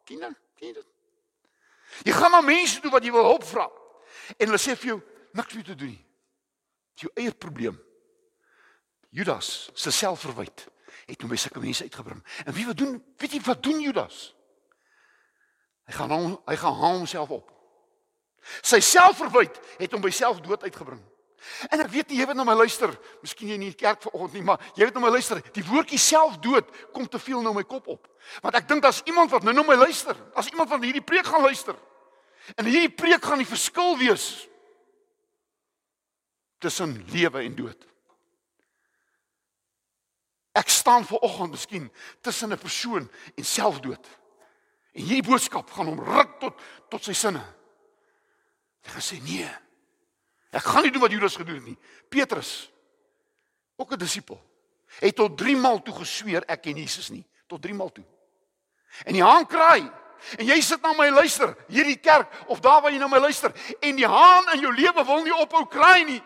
Kinder, 0.08 0.32
ken 0.56 0.72
dit? 0.72 0.86
Jy 2.06 2.14
gaan 2.14 2.30
na 2.30 2.40
mense 2.40 2.80
toe 2.80 2.90
wat 2.92 3.04
jy 3.04 3.12
wil 3.12 3.26
hulp 3.26 3.44
vra. 3.44 3.66
En 4.38 4.48
hulle 4.48 4.60
sê 4.60 4.76
vir 4.78 4.94
jou, 4.94 4.98
niks 5.36 5.54
meer 5.54 5.68
te 5.68 5.76
doen 5.76 5.92
nie. 5.92 6.04
Dis 6.94 7.06
jou 7.06 7.12
eie 7.18 7.32
probleem. 7.34 7.78
Judas 9.10 9.70
se 9.74 9.90
selfverwyd 9.90 10.66
het 11.10 11.22
hom 11.22 11.30
by 11.32 11.38
sulke 11.40 11.62
mense 11.62 11.82
uitgebring. 11.82 12.20
En 12.46 12.54
wie 12.54 12.66
wat 12.68 12.78
doen? 12.78 12.98
Weet 13.18 13.34
jy 13.34 13.40
wat 13.46 13.62
doen 13.62 13.80
Judas? 13.82 14.30
Hy 15.90 15.96
gaan 15.96 16.12
hom 16.14 16.36
hy 16.46 16.56
gaan 16.60 16.76
haal 16.78 17.00
homself 17.02 17.32
op. 17.34 17.48
Sy 18.62 18.78
selfverwyd 18.84 19.58
het 19.80 19.92
hom 19.92 20.04
by 20.04 20.12
selfdood 20.14 20.62
uitgebring. 20.68 21.02
En 21.70 21.80
ek 21.80 21.88
weet 21.92 22.12
jy 22.12 22.26
weet 22.26 22.36
nou 22.36 22.44
my 22.44 22.54
luister, 22.58 22.92
miskien 23.24 23.48
jy 23.48 23.56
nie 23.56 23.70
in 23.70 23.76
die 23.76 23.80
kerk 23.80 24.02
vanoggend 24.04 24.36
nie, 24.36 24.42
maar 24.44 24.60
jy 24.76 24.84
weet 24.84 24.96
nou 24.96 25.04
my 25.06 25.12
luister, 25.14 25.40
die 25.56 25.64
woordjie 25.64 25.98
selfdood 26.00 26.68
kom 26.92 27.08
te 27.08 27.18
veel 27.18 27.40
nou 27.42 27.54
my 27.56 27.64
kop 27.64 27.88
op. 27.88 28.08
Want 28.44 28.58
ek 28.60 28.68
dink 28.68 28.84
daar's 28.84 29.00
iemand 29.08 29.32
wat 29.32 29.46
nou 29.46 29.54
nou 29.56 29.64
my 29.66 29.78
luister, 29.80 30.16
as 30.36 30.50
iemand 30.52 30.68
van 30.68 30.84
hierdie 30.84 31.04
preek 31.04 31.26
gaan 31.26 31.46
luister. 31.46 31.78
En 32.56 32.68
hierdie 32.68 32.92
preek 32.92 33.24
gaan 33.24 33.40
die 33.40 33.48
verskil 33.48 33.96
wees 34.00 34.26
tussen 36.60 36.98
lewe 37.12 37.44
en 37.46 37.56
dood. 37.56 37.86
Ek 40.60 40.68
staan 40.68 41.06
ver 41.08 41.22
oggend 41.24 41.54
miskien 41.54 41.88
tussen 42.20 42.52
'n 42.52 42.58
persoon 42.58 43.10
en 43.34 43.44
selfdood. 43.44 44.06
En 44.92 45.02
hierdie 45.02 45.28
boodskap 45.30 45.70
gaan 45.70 45.86
hom 45.86 46.00
ruk 46.00 46.40
tot 46.40 46.60
tot 46.90 47.04
sy 47.04 47.12
sinne. 47.12 47.44
Hy 48.82 48.90
gesê 48.90 49.22
nee. 49.22 49.48
Ek 50.50 50.62
gaan 50.62 50.82
nie 50.82 50.90
doen 50.90 51.00
wat 51.04 51.14
Judas 51.14 51.36
gedoen 51.36 51.54
het 51.54 51.64
nie. 51.64 51.78
Petrus 52.08 52.70
ook 53.76 53.92
'n 53.92 53.98
disipel 53.98 54.40
het 54.98 55.14
tot 55.14 55.38
3 55.38 55.56
maal 55.56 55.82
toe 55.82 55.94
gesweer 55.94 56.42
ek 56.46 56.62
ken 56.62 56.76
Jesus 56.76 57.08
nie. 57.08 57.26
Tot 57.46 57.62
3 57.62 57.74
maal 57.74 57.92
toe. 57.92 58.04
En 59.04 59.12
die 59.12 59.22
haan 59.22 59.46
kraai. 59.46 59.90
En 60.36 60.44
jy 60.46 60.60
sit 60.60 60.82
na 60.82 60.92
my 60.92 61.08
luister, 61.08 61.54
hierdie 61.68 61.96
kerk 61.96 62.28
of 62.46 62.60
daar 62.60 62.82
waar 62.82 62.92
jy 62.92 62.98
na 62.98 63.08
my 63.08 63.18
luister 63.18 63.52
en 63.80 63.96
die 63.96 64.06
haan 64.06 64.52
in 64.52 64.60
jou 64.60 64.72
lewe 64.74 65.04
wil 65.04 65.22
nie 65.24 65.34
ophou 65.34 65.64
kraai 65.66 66.04
nie. 66.04 66.22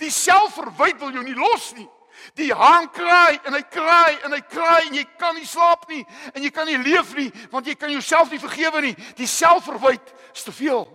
Die 0.00 0.10
selfverwyd 0.10 0.98
wil 0.98 1.12
jou 1.12 1.24
nie 1.24 1.36
los 1.36 1.72
nie. 1.76 1.88
Die 2.34 2.50
haan 2.54 2.88
kraai 2.90 3.38
en 3.44 3.54
hy 3.54 3.62
kraai 3.62 4.18
en 4.24 4.32
hy 4.32 4.40
kraai 4.40 4.86
en 4.88 4.96
jy 4.96 5.04
kan 5.18 5.36
nie 5.36 5.46
slaap 5.46 5.84
nie 5.90 6.04
en 6.32 6.42
jy 6.42 6.50
kan 6.50 6.66
nie 6.66 6.78
leef 6.80 7.12
nie 7.14 7.28
want 7.52 7.66
jy 7.66 7.76
kan 7.78 7.92
jouself 7.92 8.32
nie 8.32 8.40
vergewe 8.42 8.80
nie. 8.80 8.94
Die 9.16 9.28
selfverwyd 9.28 10.14
is 10.34 10.42
te 10.42 10.52
veel. 10.52 10.86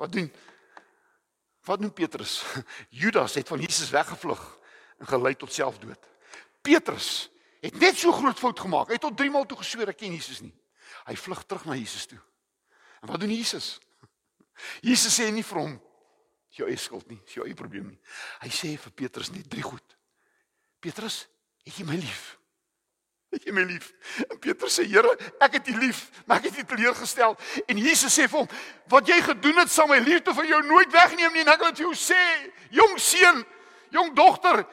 Wat 0.00 0.12
doen 0.12 0.32
Wat 1.60 1.78
doen 1.78 1.92
Petrus? 1.92 2.42
Judas 3.02 3.34
het 3.34 3.48
van 3.48 3.60
Jesus 3.60 3.90
weggevlug 3.90 4.58
en 4.98 5.06
gelei 5.06 5.36
tot 5.36 5.52
selfdood. 5.52 6.06
Petrus 6.60 7.30
het 7.60 7.76
net 7.78 7.96
so 7.96 8.12
groot 8.12 8.38
fout 8.38 8.60
gemaak. 8.60 8.88
Hy 8.88 8.96
het 8.96 9.04
tot 9.04 9.16
3 9.16 9.30
maal 9.30 9.44
toe 9.46 9.58
gesweer 9.60 9.92
ek 9.92 10.00
ken 10.00 10.16
Jesus 10.16 10.40
nie. 10.40 10.54
Hy 11.04 11.16
vlug 11.20 11.44
terug 11.44 11.68
na 11.68 11.76
Jesus 11.76 12.08
toe. 12.08 12.18
En 13.04 13.12
wat 13.12 13.20
doen 13.20 13.32
Jesus? 13.32 13.76
Jesus 14.88 15.20
sê 15.20 15.28
nie 15.28 15.44
vir 15.44 15.60
hom 15.60 15.76
jou 16.56 16.66
eie 16.66 16.80
skuld 16.80 17.06
nie, 17.12 17.20
dis 17.20 17.36
jou 17.36 17.44
eie 17.44 17.54
probleem 17.54 17.92
nie. 17.92 18.00
Hy 18.40 18.50
sê 18.56 18.72
vir 18.80 18.96
Petrus 19.04 19.30
net 19.36 19.52
drie 19.52 19.64
goed. 19.64 19.96
Petrus, 20.80 21.26
het 21.68 21.76
jy 21.76 21.84
my 21.86 22.00
lief? 22.00 22.39
Het 23.30 23.46
jy 23.46 23.52
my 23.54 23.62
lief? 23.62 23.92
En 24.26 24.38
Petrus 24.42 24.74
sê, 24.80 24.84
Here, 24.90 25.10
ek 25.38 25.60
het 25.60 25.68
U 25.70 25.76
lief, 25.78 26.02
maar 26.26 26.40
ek 26.40 26.48
het 26.50 26.62
U 26.62 26.64
teleurgestel. 26.72 27.36
En 27.70 27.78
Jesus 27.78 28.14
sê 28.14 28.26
vir 28.26 28.42
hom, 28.42 28.48
wat 28.90 29.10
jy 29.10 29.20
gedoen 29.22 29.62
het, 29.62 29.70
sal 29.70 29.86
my 29.90 30.00
liefde 30.02 30.34
vir 30.34 30.48
jou 30.50 30.62
nooit 30.66 30.90
wegneem 30.94 31.36
nie. 31.36 31.44
En 31.44 31.52
ek 31.54 31.62
wil 31.62 31.70
dit 31.70 31.82
vir 31.82 31.86
jou 31.86 31.98
sê, 31.98 32.24
jong 32.74 32.96
seun, 32.98 33.44
jong 33.94 34.10
dogter, 34.18 34.64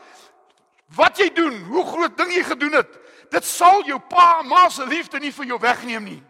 wat 0.98 1.22
jy 1.22 1.30
doen, 1.36 1.60
hoe 1.70 1.86
groot 1.86 2.18
ding 2.18 2.34
jy 2.34 2.44
gedoen 2.48 2.80
het, 2.80 2.98
dit 3.32 3.46
sal 3.46 3.84
jou 3.86 4.00
pa 4.10 4.40
en 4.42 4.50
ma 4.50 4.68
se 4.72 4.86
liefde 4.88 5.20
nie 5.20 5.34
vir 5.36 5.54
jou 5.54 5.60
wegneem 5.62 6.06
nie. 6.06 6.22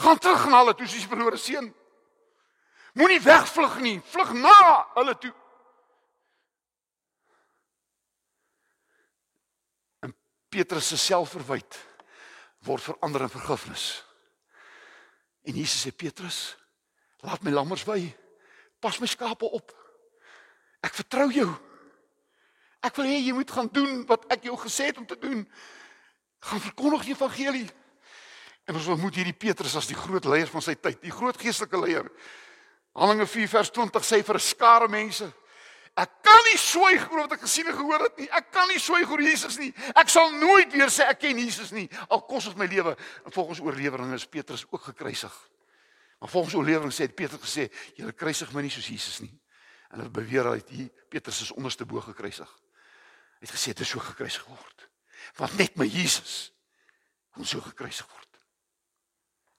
Gaan 0.00 0.18
terug 0.18 0.46
na 0.48 0.62
hulle 0.62 0.74
toe 0.74 0.88
soos 0.88 1.04
die 1.04 1.10
verlore 1.10 1.38
seun. 1.38 1.68
Moenie 2.98 3.20
wegvlug 3.22 3.78
nie, 3.84 3.98
vlug 4.10 4.32
na 4.34 4.56
hulle 4.96 5.14
toe. 5.20 5.32
En 10.02 10.14
Petrus 10.50 10.90
se 10.90 10.98
selfverwyd 10.98 11.78
word 12.66 12.84
verander 12.84 13.24
in 13.24 13.32
vergifnis. 13.32 13.84
En 15.46 15.56
Jesus 15.56 15.86
sê 15.86 15.92
Petrus, 15.96 16.56
laat 17.24 17.44
my 17.46 17.52
lammers 17.54 17.84
by. 17.88 18.02
Pas 18.80 18.98
my 19.00 19.08
skape 19.08 19.48
op. 19.48 19.72
Ek 20.84 20.96
vertrou 20.96 21.28
jou. 21.32 21.48
Ek 22.84 22.96
wil 22.96 23.10
hê 23.12 23.18
jy 23.20 23.34
moet 23.36 23.52
gaan 23.52 23.68
doen 23.72 24.04
wat 24.08 24.24
ek 24.32 24.48
jou 24.48 24.56
gesê 24.60 24.88
het 24.90 25.00
om 25.00 25.06
te 25.08 25.18
doen. 25.20 25.44
Gaan 26.44 26.62
verkondig 26.64 27.08
die 27.08 27.16
evangelie. 27.16 27.66
En 28.68 28.76
ons 28.76 28.88
moet 29.00 29.16
hierdie 29.20 29.36
Petrus 29.36 29.76
as 29.76 29.88
die 29.90 29.98
groot 29.98 30.24
leier 30.28 30.48
van 30.48 30.64
sy 30.64 30.76
tyd, 30.76 31.00
die 31.02 31.12
groot 31.12 31.36
geestelike 31.40 31.80
leier. 31.80 32.08
Handelinge 32.96 33.28
4 33.28 33.50
vers 33.52 33.72
20 33.76 34.06
sê 34.06 34.22
vir 34.24 34.36
'n 34.36 34.48
skare 34.48 34.88
mense 34.88 35.28
Ek 35.98 36.10
kan 36.22 36.44
nie 36.46 36.58
swyg 36.60 37.08
oor 37.10 37.24
wat 37.24 37.34
ek 37.34 37.42
gesien 37.44 37.68
en 37.68 37.74
gehoor 37.74 38.04
het 38.06 38.20
nie. 38.20 38.28
Ek 38.36 38.50
kan 38.54 38.68
nie 38.70 38.78
swyg 38.80 39.10
oor 39.10 39.22
Jesus 39.22 39.58
nie. 39.58 39.72
Ek 39.98 40.08
sal 40.12 40.30
nooit 40.38 40.70
weer 40.72 40.92
sê 40.92 41.08
ek 41.10 41.18
ken 41.24 41.40
Jesus 41.42 41.72
nie. 41.74 41.88
Al 42.08 42.22
kos 42.28 42.46
dit 42.48 42.60
my 42.60 42.68
lewe. 42.70 42.94
En 43.26 43.34
volgens 43.34 43.60
oorlewering 43.64 44.12
is 44.14 44.28
Petrus 44.30 44.64
ook 44.70 44.86
gekruisig. 44.92 45.34
Maar 46.20 46.28
volgens 46.28 46.54
oorlewering 46.54 46.94
sê 46.94 47.08
Petrus 47.08 47.42
gesê, 47.42 47.70
"Julle 47.96 48.12
kruisig 48.12 48.52
my 48.52 48.62
nie 48.62 48.70
soos 48.70 48.86
Jesus 48.86 49.20
nie." 49.20 49.40
En 49.90 49.98
hulle 49.98 50.10
beweer 50.10 50.44
dat 50.44 50.68
hy 50.70 50.90
Petrus 51.08 51.40
is 51.40 51.50
onderste 51.50 51.84
bo 51.84 52.00
gekruisig. 52.00 52.48
Hy 53.40 53.46
het 53.46 53.50
gesê 53.50 53.72
dit 53.72 53.80
is 53.80 53.88
so 53.88 53.98
gekruisig 53.98 54.44
word. 54.46 54.88
Want 55.36 55.58
net 55.58 55.76
my 55.76 55.86
Jesus 55.86 56.52
kon 57.30 57.44
so 57.44 57.60
gekruisig 57.60 58.06
word. 58.06 58.40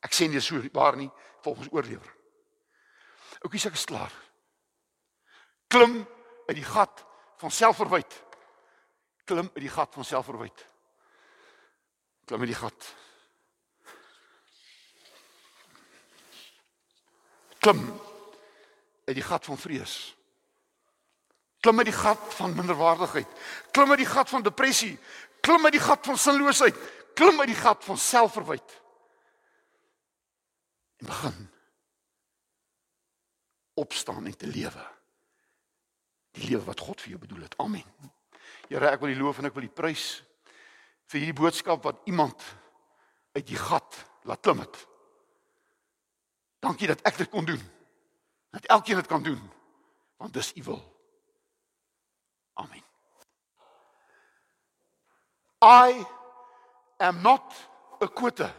Ek 0.02 0.14
sê 0.14 0.28
nie 0.30 0.40
so 0.40 0.62
waar 0.74 0.96
nie 0.96 1.12
volgens 1.44 1.68
oorlewering. 1.72 2.18
Oukie, 3.42 3.62
ek 3.68 3.74
is 3.74 3.86
klaar. 3.86 4.12
Klim 5.68 6.08
uit 6.52 6.60
die 6.60 6.68
gat 6.68 7.06
van 7.40 7.52
selfverwyd. 7.52 8.24
Klim 9.24 9.50
uit 9.54 9.64
die 9.64 9.72
gat 9.72 9.94
van 9.94 10.06
selfverwyd. 10.06 10.66
Klim 12.26 12.44
uit 12.44 12.52
die 12.52 12.60
gat. 12.60 12.90
Klim 17.64 17.86
uit 19.08 19.16
die 19.16 19.24
gat 19.24 19.46
van 19.46 19.58
vrees. 19.58 19.96
Klim 21.62 21.78
uit 21.78 21.92
die 21.92 21.96
gat 21.96 22.34
van 22.36 22.56
minderwaardigheid. 22.58 23.28
Klim 23.72 23.96
uit 23.96 24.04
die 24.04 24.12
gat 24.12 24.30
van 24.30 24.44
depressie. 24.44 24.96
Klim 25.42 25.66
uit 25.66 25.78
die 25.78 25.86
gat 25.88 26.06
van 26.06 26.18
sinloosheid. 26.18 26.78
Klim 27.16 27.40
uit 27.40 27.54
die 27.54 27.60
gat 27.60 27.84
van 27.86 27.98
selfverwyd. 27.98 28.80
En 31.00 31.06
begin 31.06 31.46
opstaan 33.74 34.26
en 34.26 34.38
te 34.38 34.48
lewe 34.48 35.01
die 36.38 36.50
lewe 36.50 36.64
wat 36.66 36.80
God 36.80 37.02
vir 37.04 37.16
jou 37.16 37.22
bedoel 37.22 37.46
het. 37.46 37.58
Amen. 37.60 37.88
Here, 38.70 38.88
ek 38.88 39.02
wil 39.04 39.12
U 39.12 39.18
loof 39.26 39.42
en 39.42 39.50
ek 39.50 39.56
wil 39.58 39.68
U 39.68 39.72
prys 39.76 40.22
vir 41.12 41.20
hierdie 41.20 41.40
boodskap 41.42 41.84
wat 41.84 42.06
iemand 42.08 42.44
uit 43.36 43.44
die 43.48 43.60
gat 43.60 44.00
laat 44.28 44.44
klim 44.44 44.62
het. 44.64 44.78
Dankie 46.64 46.88
dat 46.92 47.02
ek 47.08 47.18
dit 47.20 47.32
kon 47.32 47.46
doen. 47.48 47.62
Dat 48.52 48.68
elkeen 48.78 49.02
dit 49.02 49.10
kan 49.10 49.24
doen. 49.24 49.42
Want 50.22 50.34
dis 50.34 50.54
U 50.56 50.64
wil. 50.64 50.82
Amen. 52.54 52.84
I 55.62 56.06
am 57.00 57.22
not 57.22 57.54
a 58.02 58.08
quitter. 58.08 58.54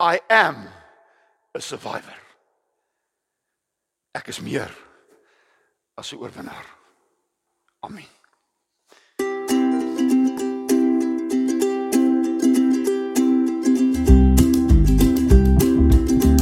I 0.00 0.18
am 0.28 0.66
a 1.54 1.60
survivor. 1.60 2.18
Ek 4.12 4.28
is 4.28 4.40
meer 4.40 4.72
as 5.98 6.12
'n 6.12 6.18
oorwinnaar. 6.18 6.66
Amen. 7.84 8.21